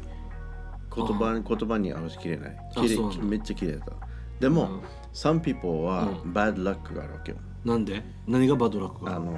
[0.94, 2.56] 言葉に言葉に合わせきれない。
[2.76, 3.24] あきれそうなんだ。
[3.24, 3.94] めっちゃ綺麗だった。
[4.40, 4.80] でも、うん。
[5.12, 7.38] some people はう bad luck があるわけよ。
[7.64, 8.02] なんで？
[8.26, 9.16] 何がバッドラックが？
[9.16, 9.36] あの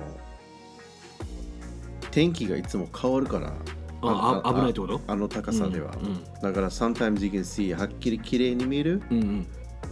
[2.10, 3.52] 天気がいつも変わるから
[4.02, 5.00] ああ危ないってこと？
[5.06, 6.24] あの高さでは、うんうん。
[6.42, 9.46] だから sometimes you can see はっきり綺麗に見えるうんうん。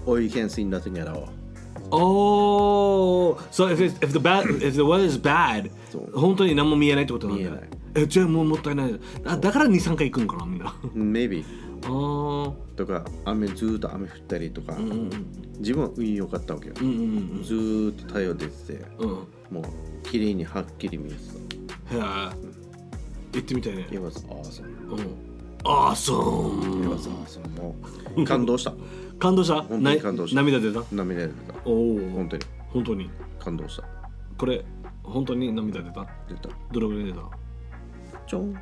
[0.07, 1.29] or you can see nothing at all
[1.91, 6.11] Oh, so if, it's, if the bad if the weather is bad そう。
[6.19, 7.69] 本当に何も見えないってことなんだ見えない。
[7.97, 9.01] えじゃあもうもったいない。
[9.25, 10.69] あだから23回行くんかなみんな。
[10.75, 11.45] あ maybe
[11.83, 12.53] ー。
[12.77, 15.11] とか雨ずーっと雨降ったりとか、うんうん
[15.61, 16.91] 自分は運良かったわけよ、うんう
[17.41, 18.85] んずーっと太陽出てて。
[18.99, 19.09] うん。
[19.11, 19.17] うん
[19.51, 19.65] もう
[20.09, 21.17] 綺麗にはっきり見えて
[21.91, 21.97] た。
[21.97, 22.03] へえ
[23.35, 23.87] 行ってみたいね。
[23.91, 25.01] It was awesome うん。
[25.66, 26.12] あーそ
[26.62, 27.74] It う was awesome も
[28.16, 28.72] う感動した。
[29.18, 29.62] 感動した？
[29.62, 30.37] 本当に感動した。
[30.37, 30.82] な涙出た？
[30.93, 31.55] 涙出た。
[31.64, 32.43] おお本当に。
[32.72, 33.11] 本当に？
[33.39, 33.85] 感動した。
[34.37, 34.64] これ
[35.03, 36.07] 本当に涙出た？
[36.28, 36.49] 出た。
[36.72, 37.20] どれぐらい出た？
[38.26, 38.55] ちょん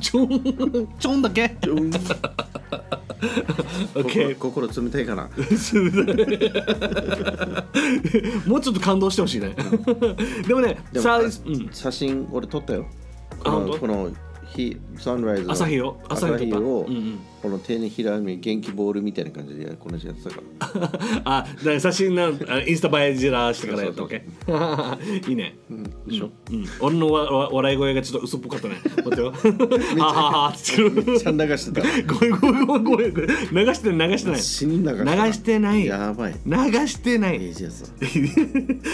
[0.00, 1.56] ちょんちょんだけ？
[1.62, 1.90] ちょん
[3.94, 5.28] OK 心心冷たいかな？
[8.46, 9.54] もうちょっと感動してほしいね。
[10.46, 11.30] でもねでもさあ、あうん、
[11.72, 12.86] 写真俺撮ったよ
[13.42, 14.10] このこの
[14.54, 20.40] 日サンライズの朝日を朝日を、うんうんこの手にひらに元気ボールみたいな感じでこの字やってたか
[20.80, 20.92] ら
[21.24, 24.24] あ、だから写真のあインスタ映えじらしてからやったわけ。
[25.28, 25.58] いいね。
[25.70, 28.76] うんでしょ、うん、俺のわわ笑い声がちょっと嘘っぽかったね。
[28.96, 29.26] 待ってよ。
[30.00, 33.66] ははははって言ってめっちゃ流してたごめんごめんごめんごめん。
[33.66, 34.40] 流してない流してない。
[34.40, 35.84] 死に流して流してない。
[35.84, 36.56] やばい流
[36.86, 37.36] してない。
[37.44, 37.92] エイジやつ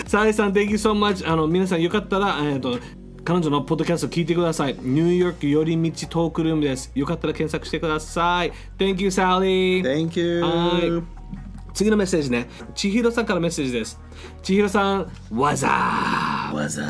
[0.06, 1.24] サイさん、Thank you so much。
[1.30, 2.80] あの皆さんよかったら、えっ、と
[3.24, 4.76] 彼女のポッドキャスト聞いてください。
[4.80, 6.90] ニューヨーク寄り道トークルームです。
[6.94, 8.52] よかったら検索してください。
[8.78, 9.82] Thank you, Sally.
[9.82, 11.20] Thank you はい
[11.72, 12.48] 次のメッセージね。
[12.74, 14.00] 千尋さんからメッセージです。
[14.42, 15.68] 千尋さん、わざ
[16.52, 16.82] わざ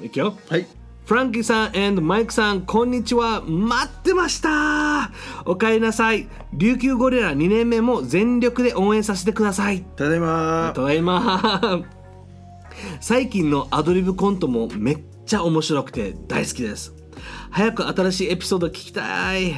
[0.00, 0.06] ー。
[0.06, 0.36] いくよ。
[0.48, 0.66] はい
[1.04, 3.42] フランキーさん and マイクさん、こんにちは。
[3.42, 5.10] 待ってました
[5.44, 6.28] おかえりなさい。
[6.54, 9.82] 琉球ゴリラ2年目も全力で応援させてください。
[9.96, 11.82] ただいまただいま。
[13.00, 16.94] 最近のアドリブコントもめっちゃ面白くて大好きです。
[17.50, 19.54] 早く新しいエピソード聞きたい。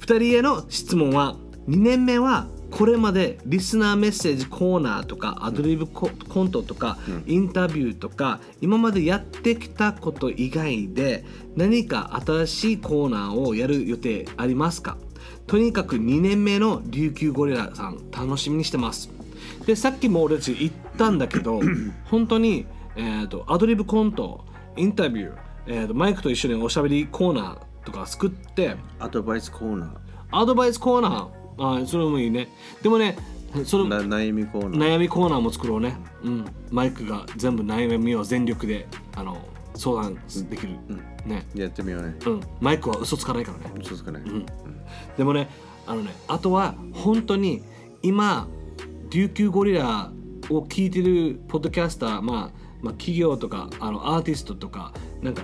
[0.00, 1.36] 2人への質問は
[1.68, 11.24] 2年目はこれまでリスナーメッセージコーナーとかアドリブココントとかインタビューとか今までやってきたこと以外で
[11.56, 14.98] 何か新しいコーナーをやる予定ありますか？
[15.46, 19.10] とにかく2年目の琉球ゴリラさん楽しみにしてます。
[19.66, 21.60] でさっきも俺たち言ったんだけど
[22.04, 24.44] 本当に、えー、とアドリブコント
[24.78, 29.94] インタビュー、えー、とマイクと一緒におしゃべりコーナーとか作ってアドバイスコーナ
[30.30, 31.82] アドバイスコーナー。
[31.82, 32.48] あそれもいいね。
[32.82, 33.16] でもね
[33.64, 34.96] それーな悩みコーナー。
[34.96, 39.38] 悩みコーナーも作ろうね、うん、マイクが全部悩みを全力であの
[39.74, 40.76] 相談できる、
[41.24, 42.14] ね、やってみようね。
[42.26, 43.64] うん、マイクは嘘つかないからね。
[43.82, 44.20] そうですかね、
[45.16, 45.48] でもね
[45.86, 47.62] あのねあとは本当に
[48.02, 48.46] 今
[49.10, 50.12] 琉球ゴリラ
[50.50, 55.42] を聞いてるポッドキャスター、まあ、まあ企業とかあのアーティストとかなんか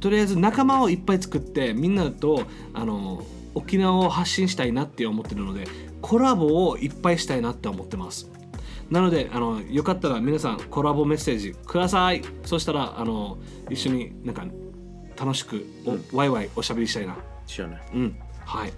[0.00, 2.44] とりあえず仲間をいっぱい作ってみんなと
[2.74, 3.22] あの
[3.54, 5.66] 沖縄を発信したいなって思ってるので
[6.00, 8.30] コラボをいっぱいしたいなって思ってます。
[8.90, 12.22] なのであのよかったら皆さんコラボメッセージください。
[12.44, 13.38] そしたらあの
[13.68, 14.46] 一緒になんか
[15.16, 15.64] 楽しく
[16.12, 17.16] お、ワイワイおしゃべりしたいな。
[17.46, 18.16] 知らないありうん。
[18.44, 18.72] はい。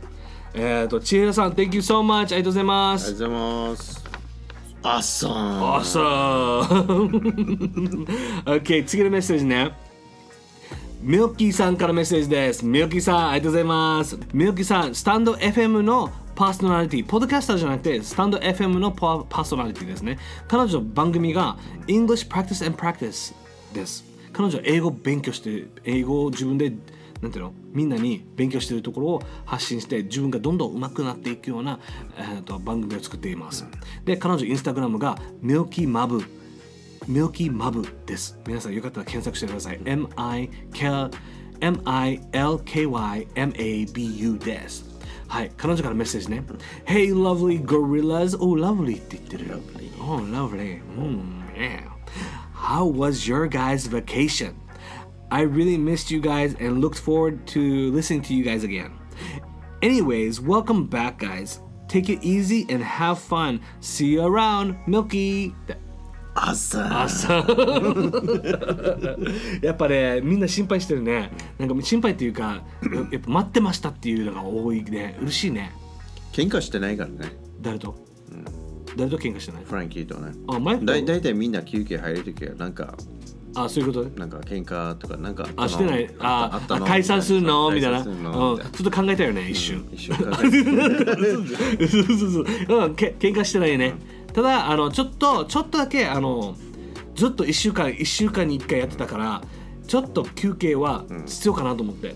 [0.54, 3.12] えっ、と千尋さん Thank you so much ありがとうございます。
[3.12, 4.01] がとうございます
[4.82, 5.30] あっさん
[5.60, 6.64] Awesome!
[8.44, 9.72] OK 次のメッセージね
[11.02, 12.64] ミルキーさんからメッセージです。
[12.64, 14.16] ミルキーさん、ありがとうございます。
[14.32, 20.20] ミルキーさん、スタンド FM のパーソナリティ、ポッドキャスターじゃなくて、スタンド FM のパパーソナリティですね。
[20.46, 21.56] 彼女の番組が
[21.88, 23.34] English Practice and Practice
[23.74, 24.04] です。
[24.32, 26.72] 彼女は英語を勉強して、英語を自分で、
[27.22, 27.54] なんていうの？
[27.72, 31.78] みんなに勉強しているところを発信して、自分がどんどん上手くなっていくような、
[32.18, 33.64] えー、と番組を作っています。
[34.04, 36.22] で、彼女インスタグラムがミルキーマブ。
[37.06, 38.36] ミルキーマブです。
[38.46, 39.80] 皆さんよかったら検索してください。
[41.60, 44.90] M-I-L-K-Y-M-A-B-U です。
[45.28, 46.44] はい、彼女からメッセージね。
[46.84, 48.36] Hey, lovely gorillas.
[48.36, 49.58] Oh, lovely って言ってる。
[50.00, 50.82] Oh, lovely.
[50.98, 51.22] Mm,
[51.56, 51.88] yeah.
[52.52, 54.52] How was your guys' vacation?
[55.31, 58.91] I really missed you guys and looked forward to listening to you guys again.
[59.81, 61.59] Anyways, welcome back, guys.
[61.87, 63.61] Take it easy and have fun.
[63.79, 65.53] See you around, Milky.
[66.39, 67.33] あっさん朝
[69.63, 72.61] やっぱねみんな心配してるねなんか心配っていうか
[73.11, 75.71] やっぱ待ってましたっていうのが多いね嬉しいね
[76.31, 77.95] 喧嘩してないからね誰と、
[78.95, 82.93] 誰と喧嘩してないフランキーとねあマイクだい大体みんな休憩入るときはなんか
[83.54, 84.04] あそういうこと？
[84.04, 86.08] ねなんか喧嘩とかなんかあしてない。
[86.18, 86.84] ああったの？
[86.86, 87.70] あ解散するの？
[87.70, 88.00] みたいな。
[88.00, 92.30] うん、ちょっと考えたよね一瞬、一瞬考えてそうそう
[92.68, 92.88] そう、う。
[92.88, 93.94] ん、け喧嘩してないね、
[94.32, 96.56] ただあのちょっとちょっとだけあの
[97.14, 99.42] ずっと1週間1週間に1回やってたから
[99.86, 102.14] ちょっと休憩は必要かなと思って、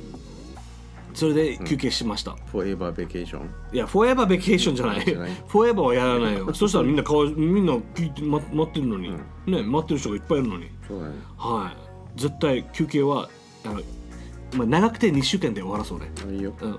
[1.16, 5.00] それで休憩しました、フォーエバーベケーションいや、フォーエバーベケーションじゃない。
[5.00, 6.52] フォーエバーはやらないよ。
[6.54, 9.10] そしたらみんな顔、みんな聞いて、ま、待ってるのに、
[9.46, 10.68] ね、待ってる人がいっぱいいるのに。
[10.86, 12.20] そうだねはい。
[12.20, 13.30] 絶対休憩は、
[13.64, 13.80] あの、
[14.58, 16.12] まあ、長くて2週間で終わらそうね。
[16.30, 16.70] いいようん。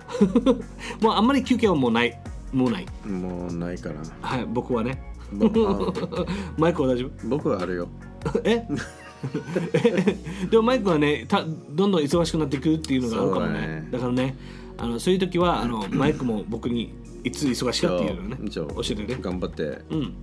[1.01, 2.21] もうあんまり休憩はもうない。
[2.53, 2.85] もうない。
[3.07, 5.01] もうないからはい、僕はね。
[6.57, 7.89] マイクは大丈僕はあるよ
[8.45, 8.65] え？
[10.49, 13.53] でもマイクはねたどんどん忙しくなっていくっていうのがあるかもね。
[13.53, 13.87] だね。
[13.91, 14.37] だからね
[14.77, 16.93] あのそういう時はあの マイクも僕に
[17.23, 19.17] いつ忙しかっていうのをねじゃあ教えてね。
[19.19, 20.13] 頑張ってうん。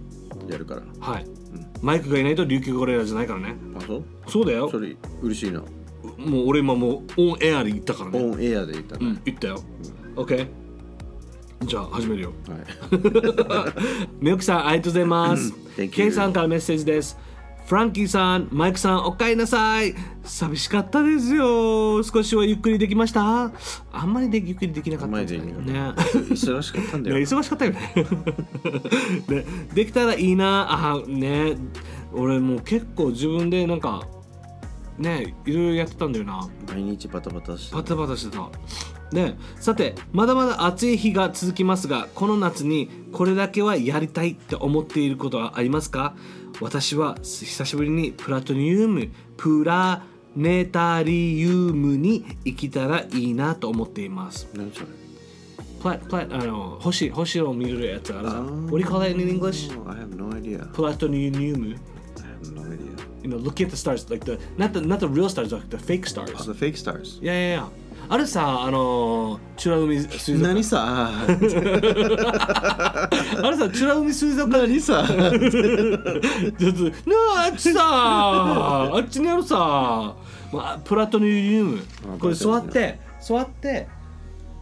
[0.48, 0.82] やるから。
[1.00, 1.26] はい、
[1.80, 3.56] マイクがいないと琉球ゴリラじゃないからね。
[3.76, 4.02] あそう？
[4.26, 4.68] そうだよ。
[4.70, 5.62] それ嬉しいな。
[6.18, 8.20] もう俺今もうオンエアで言ったからね。
[8.22, 9.06] オンエアで言ったね。
[9.06, 9.60] うん言ったよ、
[10.16, 10.46] OK
[11.64, 12.32] じゃあ始めるよ。
[12.46, 13.72] はい。
[14.20, 15.52] みよきさんありがとうございます。
[15.76, 17.16] Thank you ケイさんからメッセージです。
[17.66, 19.94] フランキーさん、マイクさん、おかえりなさい。
[20.22, 22.02] 寂しかったですよ。
[22.02, 23.52] 少しはゆっくりできました？
[23.90, 25.94] あんまりでゆっくりできなかったですね。
[25.94, 27.80] 忙しかったんだねよ忙しかったよね
[29.28, 29.44] ね。
[29.72, 30.66] できたらいいな。
[30.70, 31.56] あ、ね。
[32.12, 34.06] 俺もう結構自分でなんか、
[34.98, 36.46] ね、いろいろやってたんだよな。
[36.68, 38.50] 毎日バタバタしてバタバタしてた。
[39.10, 46.14] ね、さてまだまだ暑い日が続きますがこの夏にこれだけはやりたいって思っていることはありますか？
[46.60, 50.02] 私は久しぶりにプラトニウムプラ
[50.36, 54.86] ネタリウムに行けたらいいなと思っています何それ
[55.80, 59.70] プラプラあの星星を見るやつあるじゃん What do you call that in English?
[59.78, 61.76] Oh, I have no idea プラトニウム
[62.16, 64.98] I have no idea You know, look at the stars like the not the not
[65.00, 67.68] the real stars like the fake stars Oh, the fake stars いやいやいや
[68.08, 70.54] あれさあの美ら海水族館。
[70.54, 71.10] 何さ？
[71.24, 71.26] あ
[73.50, 74.66] れさ、美ら海水族館。
[74.66, 75.04] 何さ？
[75.08, 76.90] ちょっと、な
[77.36, 77.80] あ、あっちさ、
[78.94, 79.56] あっちにあるさ、
[80.52, 81.82] まあ、プラトニウム。
[82.14, 82.18] あ。
[82.18, 83.88] これ座っプて、座って、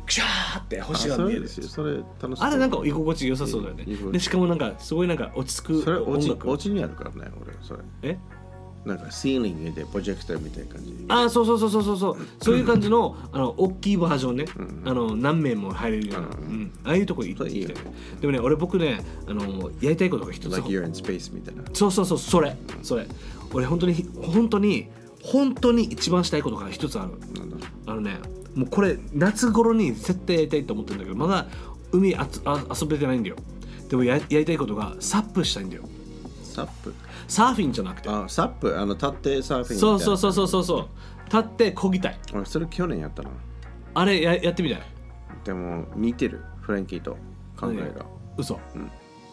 [0.07, 1.49] クシャーって星が見える。
[1.49, 3.85] それそれ楽しあれなんか居心地良さそうだよね。
[4.13, 6.51] で、しかもなんか、すごいなんか落ち着くそれおち音楽。
[6.51, 7.81] おちにあるからね俺それ。
[8.03, 8.19] え？
[8.85, 11.05] なんかシーリングでプロジェクターみたいな感じ。
[11.09, 12.17] あそうそうそうそうそうそう。
[12.41, 14.45] そういう感じのあの大きいバージョンね、
[14.85, 16.73] あの何名も入れるような、うん。
[16.85, 17.69] ああいうとこ行ってそれいいよ。
[17.69, 17.75] ね
[18.21, 20.53] でもね俺僕ねあのやりたいことが一つ。
[20.53, 21.63] Like you're in space みたいな。
[21.73, 22.57] そうそうそうそれ。
[22.83, 23.07] それ。
[23.53, 24.89] 俺本当に本当に
[25.23, 27.13] 本当に一番したいことが一つある。
[27.87, 28.19] あのね
[28.55, 31.47] もうこれ夏頃に絶対やりたいと思ってるんだけどまだ
[31.93, 33.37] 海あつあ遊べてないんだよ。
[33.89, 35.85] でもややりたいことがサップしたいんだよ。
[36.43, 36.95] サップ
[37.33, 38.11] サーフィンじゃなくて。
[38.11, 38.79] あサップ？
[38.79, 40.89] あの立ってサーフィンそうそうそうそうそうそう。
[41.25, 42.19] 立って漕ぎたい。
[42.35, 43.31] 俺それ去年やったな
[43.95, 44.83] あれややってみたい。
[45.43, 46.43] でも似てる？
[46.61, 47.17] フランキーと
[47.57, 48.05] 考えが。
[48.37, 48.61] 嘘。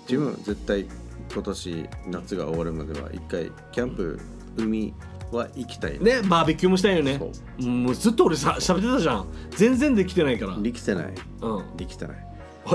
[0.08, 0.88] 自分絶対
[1.32, 4.20] 今年夏が終わるまでは一回キャンプ
[4.58, 4.94] 海
[5.34, 6.00] は行きたい。
[6.00, 7.20] ねバーベキューもしたいよね。
[7.60, 9.28] そもうずっと俺さ喋ってたじゃん。
[9.52, 10.56] 全然できてないから。
[10.56, 11.14] うんできてない。
[11.42, 12.28] あできてない。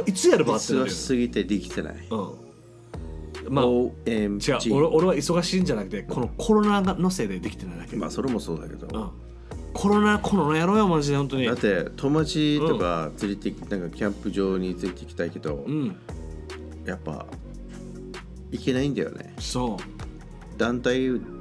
[0.07, 1.95] いつやるばってなるよ忙しすぎてできてない。
[2.11, 2.44] うん
[3.49, 4.39] まあ違う
[4.73, 9.11] 俺俺は忙しいんじゃなくてこのコロナのせいでできてないだけ、まあそれもそうだけど、うん、
[9.73, 11.47] コロナコロナやろうよマジで本当に。
[11.47, 15.97] だって友達とか連れてき、なんかキャンプ場に連れてきたいけど、うん。
[16.87, 17.27] やっぱ
[18.51, 19.35] 行けないんだよね。
[19.39, 20.59] そう。
[20.59, 21.01] 団体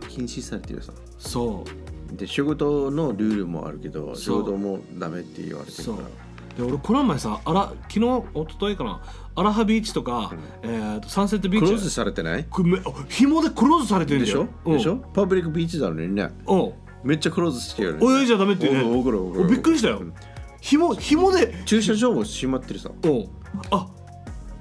[0.10, 0.94] 禁止されてるさ。
[1.20, 1.64] そ
[2.12, 2.18] う。
[2.18, 6.08] で仕事のルールもあるけど仕事もダメって言われてるから。
[6.58, 9.02] で俺この前さあら昨日一昨日かな
[9.36, 11.66] アラハビーチとか、えーとサンセットビーチ。
[11.68, 12.46] クローズされてない？
[12.50, 12.80] これめ
[13.10, 14.98] 紐でクローズされてるんでしょ、でしょ？
[15.14, 16.30] パブリックビーチだのにね。
[16.48, 16.60] うん。
[16.60, 16.74] うん
[17.04, 18.20] めっちゃクローズしてるよね。
[18.22, 18.82] 泳いじゃダメってね。
[18.82, 19.04] お
[19.46, 20.02] びっくりしたよ。
[20.62, 21.54] 紐紐で。
[21.66, 22.92] 駐車場も閉まってるさ。
[23.04, 23.28] うん。
[23.72, 23.90] あ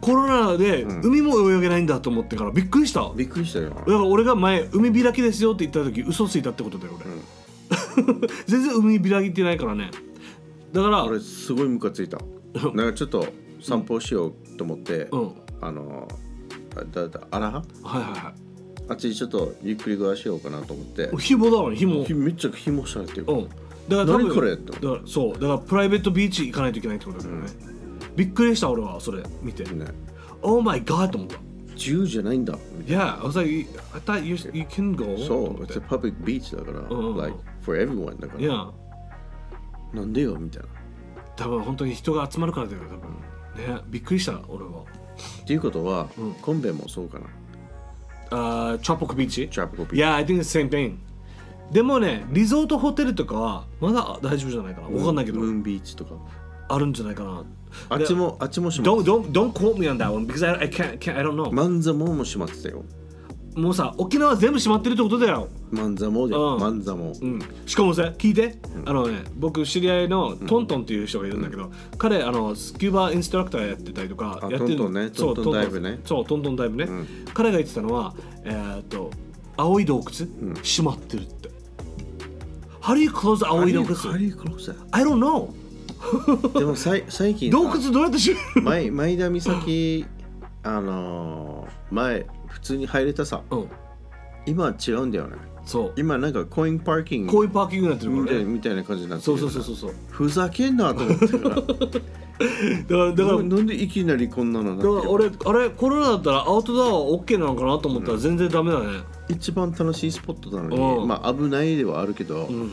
[0.01, 1.01] コロナでうん。
[1.03, 3.73] 海も泳げないんだと思ってからびっくりした、だかびっくりしたよ。
[3.87, 9.93] ら俺が前海開きですよって言った時嘘ついたってことだよ俺、 全然海開いてないからね。
[10.73, 12.19] だから俺すごいムカついた。
[12.75, 13.25] なんかちょっと
[13.61, 15.33] 散歩しようと思って、うん。
[15.61, 16.09] あの
[16.77, 18.13] あだだあらははいはい。
[18.13, 18.33] は
[18.89, 21.11] あっちちょっとゆっくり暮らしようかなと思って。
[21.13, 22.05] い紐だわね紐。
[22.05, 23.49] ひめっちゃ紐されてる、うん。
[23.49, 23.57] だか
[23.89, 25.33] ら多分何これってだからそう。
[25.35, 27.49] だからプライベートビーチ行かないといけないってことだよね、
[28.17, 29.87] びっくりした俺はそれ見て、ね。
[30.43, 31.39] Oh my god と思った。
[31.75, 32.59] 自由じゃないんだ。
[32.87, 36.57] Yeah, I was like, I thought you, you can go そうと思っ it's て a public beach
[36.57, 37.17] だから、うん。
[37.17, 38.71] Like for everyone だから、いや
[39.95, 40.37] なんでよ？
[40.37, 40.69] みたいな。
[41.37, 43.01] 多分本当に人が集まるからだよ多分
[43.57, 44.71] ねびっくりした俺は。
[45.43, 46.35] っていうことは、うん。
[46.35, 47.27] コンベもそうかな。
[48.31, 50.97] あーチョポコビーチチャップコピー Yeah, I think the same thing.
[51.71, 54.89] でもねリゾートホテルとかはまだ大丈夫じゃないかな。
[54.89, 55.41] わかんないけど。
[55.41, 56.15] ムーンビーチとか。
[56.69, 57.45] あるんじゃないかな。
[57.89, 61.23] あっちもあっちも閉ま Don't, って don't, don't quote me on that one because I, I can't, can't I
[61.23, 62.85] don't know、マンザモも閉まってたよ
[63.55, 65.49] もうさ沖縄全部閉まってるってことだよ。
[65.71, 66.59] マンザモで、うん。
[66.59, 75.11] マンザモ、うん、しかもさ聞いて、あのね僕知り合いのトントンっていう人がいるんだけど、彼あのスキューバインストラクターやってたりとかあやってるトントンね。
[75.13, 76.01] そうトントンダイブね。
[76.05, 77.07] そうトントンダイブね、ん。
[77.35, 79.11] 彼が言ってたのはえーっと
[79.57, 80.05] 青い洞窟、
[80.63, 81.51] 閉まってるって。
[82.81, 84.77] How do you close 青い洞窟？How do you close that?
[84.91, 85.53] I don't know
[86.59, 90.05] でもさい最近洞窟どうやって閉める前前田岬
[90.65, 93.69] あのー前普通に入れたさうん。
[94.47, 95.37] 今は違うんだよね。
[95.65, 95.93] そう。
[95.97, 97.33] 今なんかコインパーキング。
[97.33, 99.95] こういうパーキングになってるみたいからねみたいな感じになってそうるそうそうそうそう。
[100.11, 101.67] ふざけんなと思ってから だか
[102.89, 108.87] らだからななんでいきなりこんなのだるから俺あれコロナだったらアウトドアは OK なのかなと思ったら全然ダメだね。
[109.29, 111.09] 一番楽しいスポットなのに、うん。
[111.09, 112.71] まあ危ないではあるけど、うん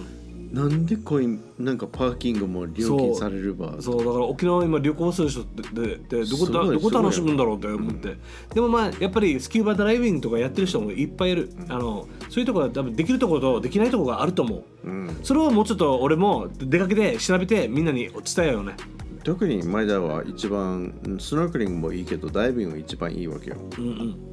[0.51, 8.17] なんでコインなんかパーキングも料金されればそうだから沖縄今旅行する人ってででどこだどこ楽しむんだろうって思って、
[8.53, 14.63] でもまあやっぱりスキューバダライビングとかやってる人もいっぱいいる、あのそういうところは多分できるところとできないところがあると思う。
[14.85, 18.75] うん、それをもうちょっと俺も出かけて調べてみんなに伝えようね。
[19.23, 23.57] 特に前田は一番スノークリングもいいけどダイビングが一番いいわけよ。
[23.77, 24.29] うんうん。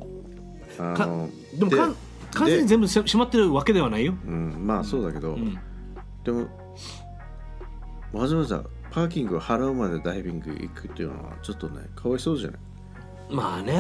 [0.79, 1.71] あのでも
[2.33, 4.15] 完全に全部し閉まってるわけではないよ。
[4.27, 5.59] うん、まあそうだけど、ん
[6.27, 6.47] でも
[8.13, 12.61] わざわざパーキングを払うまでダイビング行くっていうのはちょっとねかわいそうじゃない？
[13.35, 13.73] まあね、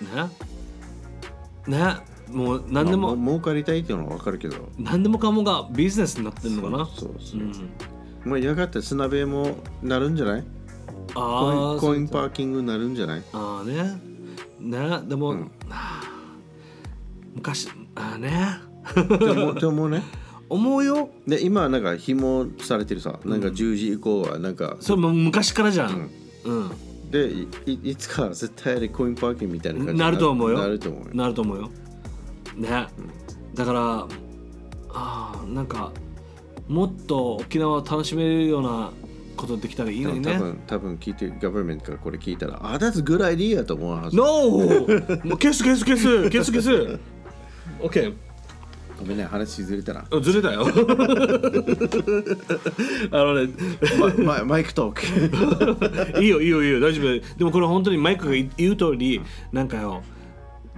[0.00, 1.78] ね。
[1.78, 1.96] ね。
[2.30, 4.68] もう何でも、まあ、儲かりたいっていうのはわかるけど。
[4.78, 6.86] 何でもかもがビジネスになってるのかな。
[6.86, 7.44] そうそう、う。
[7.44, 7.52] ん。
[8.24, 10.44] まあやがて砂辺もなるんじゃない？
[11.14, 13.22] コああインコインパーキングになるんじゃない？
[13.32, 14.00] ああね。
[14.60, 15.00] ね。
[15.08, 15.40] でも、うん。
[15.42, 16.02] はあ。
[17.34, 18.58] 昔ああね。
[18.94, 20.02] でもでもね
[20.48, 21.10] 思うよ。
[21.26, 23.18] で今はなんか紐されてるさ。
[23.24, 26.10] なんか10時以降はなんか、それも昔からじゃん。
[26.44, 26.70] うん、
[27.10, 30.18] でいいいつか絶対にコインパーキングみたいな感じになる。
[30.18, 30.58] と思うよ。
[30.58, 31.10] なると思うよ。
[31.14, 31.70] なると思うよ。
[32.56, 32.86] ね、
[33.54, 34.06] だから
[34.90, 35.92] ああなんか
[36.68, 38.92] もっと沖縄を楽しめるような
[39.36, 40.32] ことできたらいいのにね。
[40.32, 44.16] 多分多分聞いてガバメントがこれ聞いたらあ that's a good idea と思うはず。
[44.16, 45.26] NO!
[45.26, 46.98] もう消す消す消す消す消す。
[47.80, 48.14] OK
[48.98, 50.04] ごめんね話ずれたな。
[50.20, 50.62] ずれたよ。
[53.10, 53.52] あのね。
[53.98, 54.94] マママイクトー
[56.14, 56.20] ク。
[56.22, 56.80] いいよいいよいいよ。
[56.80, 57.20] 大丈夫。
[57.38, 59.20] でもこれ本当にマイクが言う通り
[59.52, 60.02] なんかよ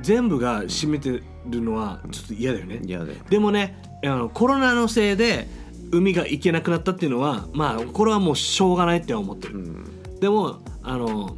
[0.03, 2.81] 全部が占めてるのはちょっと嫌だよね。
[2.85, 3.13] 嫌だよ。
[3.31, 5.49] でもねあのコロナのせいで
[5.93, 9.65] 海が行けなくなったっていうのはまあこれはもうしょうがないって思ってる、
[10.21, 11.37] でもあの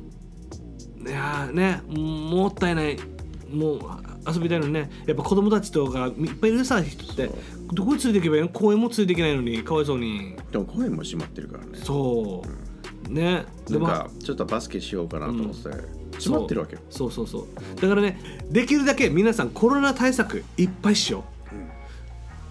[1.07, 2.97] いやーねもったいない。
[3.53, 3.81] もう
[4.27, 4.91] 遊びたいのにね。
[5.07, 7.31] やっぱ子供たちとかいっぱいいるさ人って。
[7.73, 8.49] どこに連れて行けばいいの？
[8.49, 9.63] 公園も連れて行けないのに。
[9.65, 10.37] かわいそうに。
[10.51, 11.79] でも公園も閉まってるからね。
[11.83, 12.43] そ
[13.09, 13.13] う。
[13.13, 13.45] ね。
[13.69, 15.71] でもなんかちょっとバスケしようかなと思って、
[16.19, 16.81] 閉まってるわけよ。
[16.91, 17.13] そう。
[17.13, 21.25] そうそうだからねできるだけ皆さんコロナ対策いっぱいしよ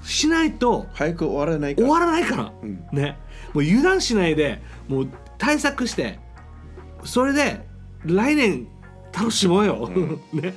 [0.04, 1.88] う、しないと早く終わらないから。
[1.88, 2.54] 終わらないから、
[2.92, 3.18] ね。
[3.54, 6.20] もう油断しないでもう対策して。
[7.06, 7.66] それで
[8.04, 8.68] 来年
[9.14, 9.90] 楽しもうよ、
[10.34, 10.54] ね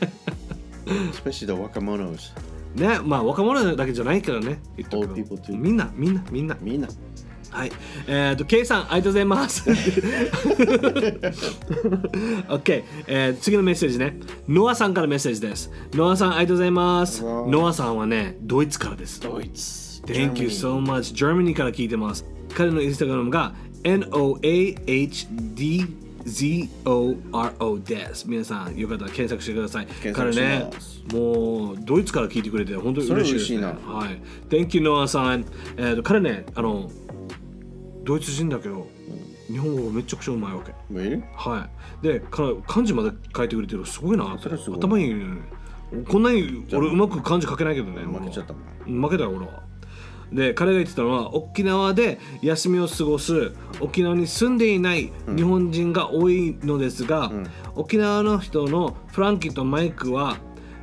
[0.86, 2.32] especially the wakamonos
[2.74, 6.88] ねまあ若者だけじゃないけどね言っとく Old people too みんなみんなみんなみんな
[7.52, 7.72] はい。
[8.06, 9.68] えっ、と、K さん、ありがとうございます。
[12.48, 14.16] OK、えー次のメッセージね。
[14.48, 15.70] ノアさんからメッセージです。
[15.92, 17.22] ノアさん、ありがとうございます。
[17.22, 19.20] ノアさんはね、ドイツからです。
[19.20, 21.14] ドイツ Thank you so much.
[21.14, 22.24] Germany から聞いてます。
[22.54, 23.54] 彼のインスタグラムが
[26.24, 28.28] NOAHDZORO です。
[28.28, 29.86] 皆さん、よかったら検索してください。
[29.86, 30.70] 検索し彼ね
[31.12, 33.60] もうドイツから聞いてくれて本当に嬉しいです、ね。
[33.60, 34.22] それ嬉しいはい。
[34.48, 35.44] Thank you, Noah さん。
[35.76, 36.90] えーと、彼ね、あの、
[38.04, 38.88] ドイツ人だけど、
[39.48, 40.72] 日本語めちゃくちゃうまいわけ。
[41.36, 41.68] は
[42.02, 42.06] い。
[42.06, 43.84] で、彼漢字まで書いてくれてる。
[43.84, 44.24] すごいな。
[44.36, 45.24] 頭いいね。
[46.08, 48.02] こんなに俺うまく漢字書けないけどね。
[48.02, 48.60] 負けちゃったも
[49.08, 49.62] 負けたよ俺は。
[50.32, 57.30] で彼が言ってたのは沖縄で休みを過ごす沖縄に住んでいない日本人が多いのですが、
[57.74, 60.38] 沖縄の人のフランキーとマイクは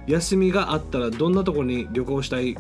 [0.07, 2.57] 休みがあったらどんなところに旅行したい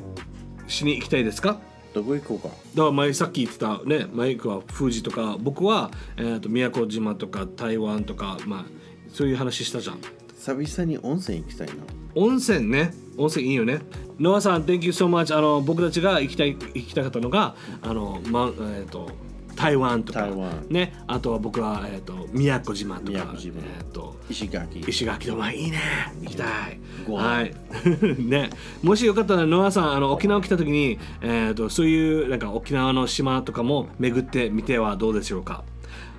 [0.67, 1.59] しに行きたいですか？
[1.93, 2.47] どこ行こうか。
[2.47, 8.65] だから前さっき言ってたねマイクは富士とか僕は、えー、と宮古島とか台湾とかまあ
[9.11, 9.99] そういう話したじゃん
[10.39, 11.73] 久々に温泉行きたいな。
[12.15, 12.93] 温泉ね。
[13.17, 13.81] 温泉いいよね。
[14.17, 19.11] ノアさん Thank you so much あの僕たちが行きたい行きたかったのがあの、まえー、と
[19.57, 20.21] 台湾とか。
[20.21, 20.65] 台湾。
[20.69, 20.93] ね。
[21.07, 23.35] あとは僕は、えー、と宮古島とか。
[23.37, 23.59] 島。
[23.59, 24.79] えー、と石垣。
[24.79, 25.77] 石垣とかいいね。
[26.21, 26.79] 行きたい。
[27.11, 27.53] はい。
[28.23, 28.49] ね。
[28.81, 35.65] もしよかったらノアさんあの沖縄来た時に、えー、とそういうなんか沖縄の島とかも巡ってみてはどうでしょうか。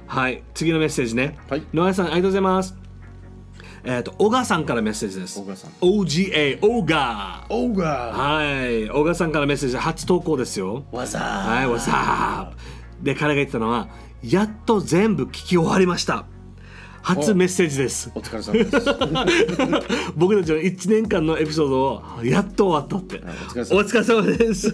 [0.06, 0.42] はい。
[0.52, 1.62] 次のメッセージね、はい。
[1.72, 2.79] ノアさんありがとうございます
[3.84, 5.38] えっ、と小川さんからメッセージです。
[5.40, 5.70] 小川さん。
[5.80, 8.90] OGA オーガーオーガはい。
[8.90, 9.76] 小川さんからメッセージ。
[9.76, 10.84] 初投稿ですよ。
[10.92, 12.56] ーわざはい What's up
[13.02, 13.88] で彼が言ってたのは
[14.22, 16.26] やっと全部聞き終わりました。
[17.02, 18.12] 初メッセージです。
[18.14, 20.12] お疲れ様です。
[20.16, 23.22] 僕たちの1年間のエピソードをやっと終わったって。
[23.24, 24.72] お疲れ様お疲れ様です。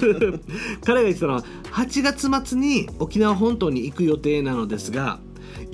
[0.84, 5.20] 彼が言ってたのは8月末に沖縄本島に行く予定なのですが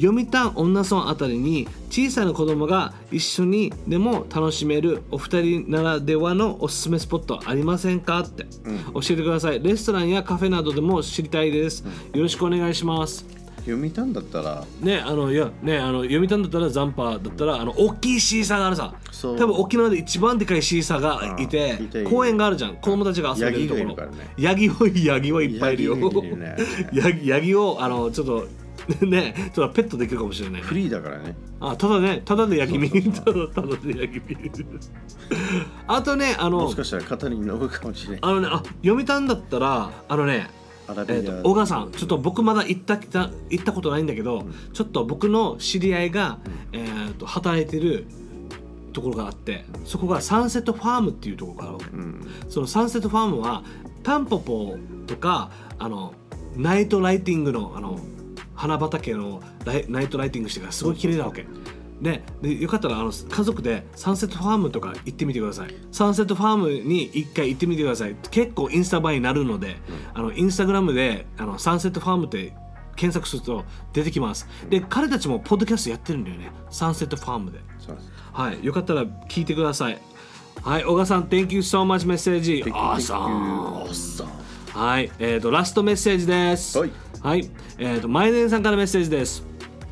[0.03, 8.46] 読谷女村あたりに小さな子供が一緒にでも楽しめるお二人ならではのおすすめスポットありませんかって、
[8.94, 9.62] 教えてください。
[9.62, 13.24] レストランやカフェなどでも知りたいです、よろしくお願いします
[13.64, 14.64] 読谷だったら。
[14.80, 18.92] ねあのいやねあの読谷だったらザンパーだったらあの大きいシーサーがあるさ。
[19.22, 21.78] 多分沖縄で一番でかいシーサーがいて
[22.11, 22.74] 公園があるじゃん。
[22.74, 23.96] 子供たちが遊べるところ。
[24.36, 25.96] ヤギをヤギはいっぱいいるよ。
[27.22, 28.48] ヤギをあのちょっと
[29.07, 31.37] ねちょっとペットできるかもしれないフリーだからね。
[31.61, 34.53] あただねただでヤギ見そうそうただ ただでヤギ見る
[35.87, 40.51] あとねあのもしかしたら肩に乗るかもしれないあのねあ読谷だったらあのね
[40.89, 46.39] えー、と小川さんちょっと僕まだ行った行ったことないんだけど、ちょっと僕の知り合いが、
[46.72, 48.05] えー、と働いてる
[48.93, 52.26] ところがあってそこがサンセットファームっていうところがあるわけ、うん。
[52.49, 53.64] そのサンセットファームは
[54.03, 54.76] タンポポ
[55.07, 56.14] とかあの
[56.57, 57.99] ナイトライティングのあの
[58.55, 59.42] 花畑の
[59.88, 61.46] ナイトライティングしてからすごい綺麗なわけ。
[62.00, 69.76] ね、でよかったらあの家族でサンセットファームとか行ってみてくださいサンセットファームに一回行ってみてください結構インスタ映えになるので、
[70.12, 72.55] あのインスタグラムであのサンセットファームって
[72.96, 77.61] 検索すると出てきますで彼たちもポッドキャストやってるんだよねサンセットファームで
[78.32, 80.00] はい、よかったら聞いてください。
[80.62, 82.62] はい、小川さん、Thank you so much メッセージ。
[82.64, 84.26] Awesome。
[84.72, 86.78] はい、えっ、と、ラストメッセージです。
[86.78, 86.90] はい。
[87.23, 87.49] はい、
[87.79, 89.47] えっ、と、マイデンさんからメッセージです。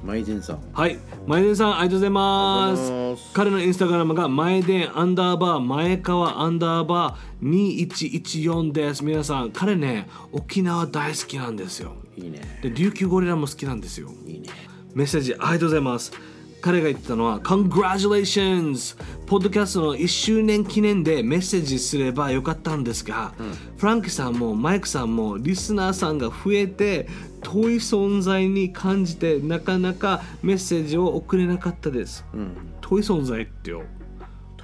[0.05, 3.33] マイデンさんはい、マイデンさん、ありがとうございますす。
[3.35, 9.05] 彼のインスタグラムが、マイデンアンダーバー、前川アンダーバー2114です。
[9.05, 11.93] 皆さん、彼ね、沖縄大好きなんですよ。
[12.17, 14.11] いいねで、琉球ゴリラも好きなんですよ。
[14.27, 14.49] いいね
[14.95, 16.13] メッセージありがとうございます。
[16.61, 18.97] 彼が言ってたのは Congratulations!
[19.27, 23.33] ポッドキャストの1周年記念でメッセージすればよかったんですが、
[23.77, 27.09] フランクさんもマイクさんもリスナーさんが増えて
[27.43, 32.25] 遠い存在に感じてなかなかメッセージを送れなかったです。
[32.35, 33.85] うん遠い存在ってよ。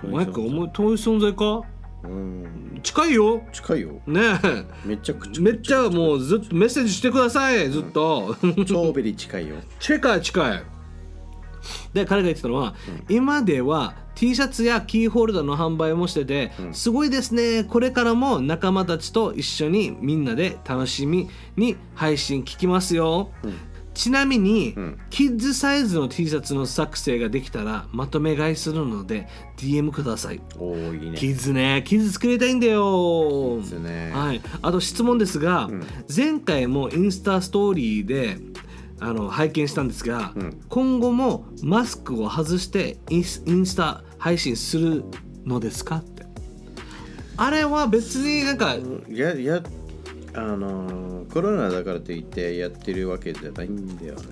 [0.02, 1.32] マイクお前遠い存在。
[1.32, 1.62] か？
[2.02, 2.80] うん。
[2.82, 3.42] 近いよ。
[3.52, 4.00] 近いよ。
[4.06, 4.20] ね
[4.84, 8.36] めちゃくえちゃめっちゃもうずっとメッセージしてくださいずっと。
[8.66, 9.56] 超 very 近いよ。
[9.78, 10.75] 近い近い
[11.92, 12.74] で彼が言ってたのは、
[13.08, 17.64] 今では T シャツやキーホルダーの販売もしてて、すごいですね。
[17.64, 23.30] これからも仲間たちと一緒にみんなで楽しみに配信聞きますよ、
[23.96, 24.98] ちなみに、ん。
[25.08, 30.40] キッズサイズの T シャツの作成ができたらまとめ買いするので DM ください。
[30.58, 31.16] おおいいね。
[31.16, 31.82] キッズね。
[31.86, 33.58] キッズ作りたいんだよ。
[33.80, 34.12] ね。
[34.14, 35.70] はい、あと質問ですが、
[36.14, 38.36] 前回もインスタストーリーで
[38.98, 40.58] あの拝見したんですが、ん。
[40.68, 45.04] 今後もマスクを外してインスタ配信する
[45.44, 45.96] のですか？
[45.96, 46.24] って。
[47.36, 48.76] あれは別になんか
[49.08, 49.62] やや
[50.34, 54.22] あのコロナだからといってやってるわけじゃないんだよね。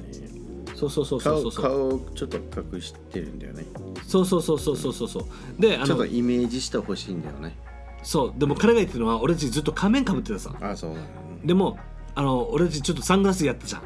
[0.74, 1.62] そうそうそうそう顔そう。
[1.62, 2.38] 顔をちょっと
[2.74, 3.64] 隠してるんだよね。
[4.06, 5.24] そうそうそうそうそうそうそう
[5.60, 7.56] であのちょっとイメージしてほしいんだよね。
[8.02, 8.38] そう。
[8.38, 10.54] でも彼が言ってるのは俺たちずっと仮面かぶってたさ。
[10.60, 11.00] あそうだ。
[11.00, 11.06] ね
[11.44, 11.78] でも
[12.14, 13.82] あの俺たちちょっとサングラスやったじゃん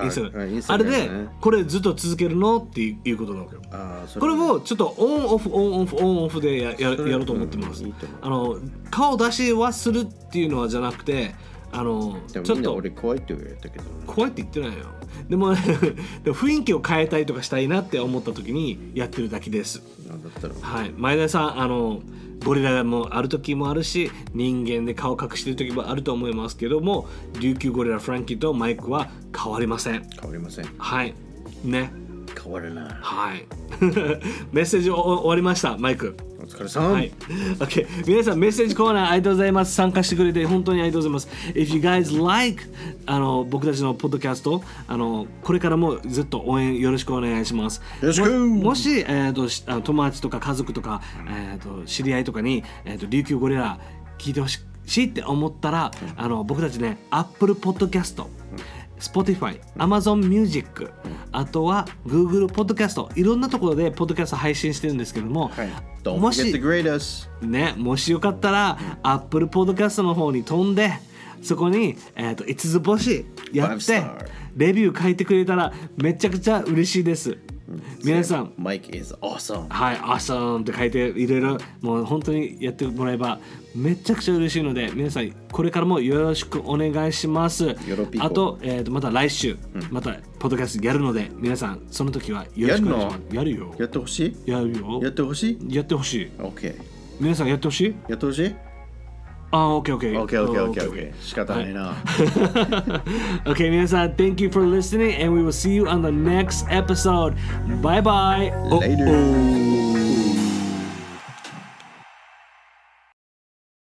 [0.00, 3.62] あインスタグラムあインスタあれでこれずっと続けるのっていうことなわけよ。
[4.18, 8.18] これをちょっとオンオフオンオフオンオフでやややろうと思ってます、うんいいと思う。
[8.22, 8.58] あの
[8.90, 11.34] 顔出しはするっていうのはじゃなくて
[11.72, 12.74] あのちょっと。
[12.74, 13.84] 俺怖いって言われたけど。
[14.06, 14.86] 怖いって言ってないよ。
[15.28, 15.54] でも
[16.22, 19.82] でも雰囲気を変えたいとかしたいなって思った時にやってるだけです。
[20.60, 20.92] はい。
[20.96, 22.02] 前田さんあの
[22.44, 27.06] ゴリラもある時もあるし人間で顔隠してる時もあると思いますけども
[27.40, 30.02] 琉球ゴリラフランキーとマイクは変わりません。
[30.20, 30.66] 変わりません。
[30.76, 31.14] はい。
[31.64, 31.92] ね。
[32.42, 32.88] 変わるな。
[33.00, 33.46] はい。
[34.52, 36.16] メッセージお終わりましたマイク。
[36.31, 37.12] お疲れさん、はい。
[37.58, 38.06] OK。
[38.06, 39.74] 皆さん、メッセージコーナーありがとうございます。
[39.74, 41.52] 参加してくれて本当にありがとうございます。
[41.54, 42.64] If you guys like
[43.06, 47.80] あの僕たちのポッドキャスト、あのこれからもずっと応援よろしくお願いします。
[48.00, 53.78] よろしくももし、えーと友達とか家族とか、えー、と知り合いとかに、えー、と琉球ゴリラ
[54.18, 54.60] 聞いてほし
[54.96, 58.24] いって思ったら、あの僕たちね、Apple Podcast、
[59.02, 60.90] Spotify、Amazon Music、
[61.32, 66.18] あとは Google Podcast、いろんなところでポッドキャスト配信してるんですけども、はい。
[66.18, 66.52] もし
[67.42, 70.92] ね、もしよかったら、Apple Podcast の方に飛んで、
[71.42, 74.02] そこに、えー、と5つ星やって
[74.56, 77.36] レビュー書いてくれたらめちゃくちゃ嬉しいです。
[78.04, 83.40] 皆さん、Mike is awesome はい、awesome って書いていろいろもう本当にやってもらえば
[83.74, 87.70] めちゃくちゃ嬉しいので皆さんこれからもよろしくお願いします。
[88.20, 89.56] あと,、えー、とまた来週、
[89.90, 93.34] またポッドキャストやるので皆さんその時はよろしくお願いします。
[93.36, 93.74] やるよ。
[93.78, 94.50] やってほしい？
[94.50, 95.00] やるよ。
[95.02, 95.74] やってほしい？
[95.74, 96.74] やってほしい ?OK
[97.20, 97.94] 皆さんやってほしい？
[98.08, 98.54] やってほしい？
[99.54, 100.12] あー、OK、OK。
[100.26, 101.92] ?OKOKOK、OK OK OK 仕方ないな、
[103.44, 107.34] okay, 皆さん、Thank you for listening, and we will see you on the next episode.
[107.82, 108.50] Bye bye.
[108.70, 109.04] Later.
[109.08, 110.11] Oh, oh.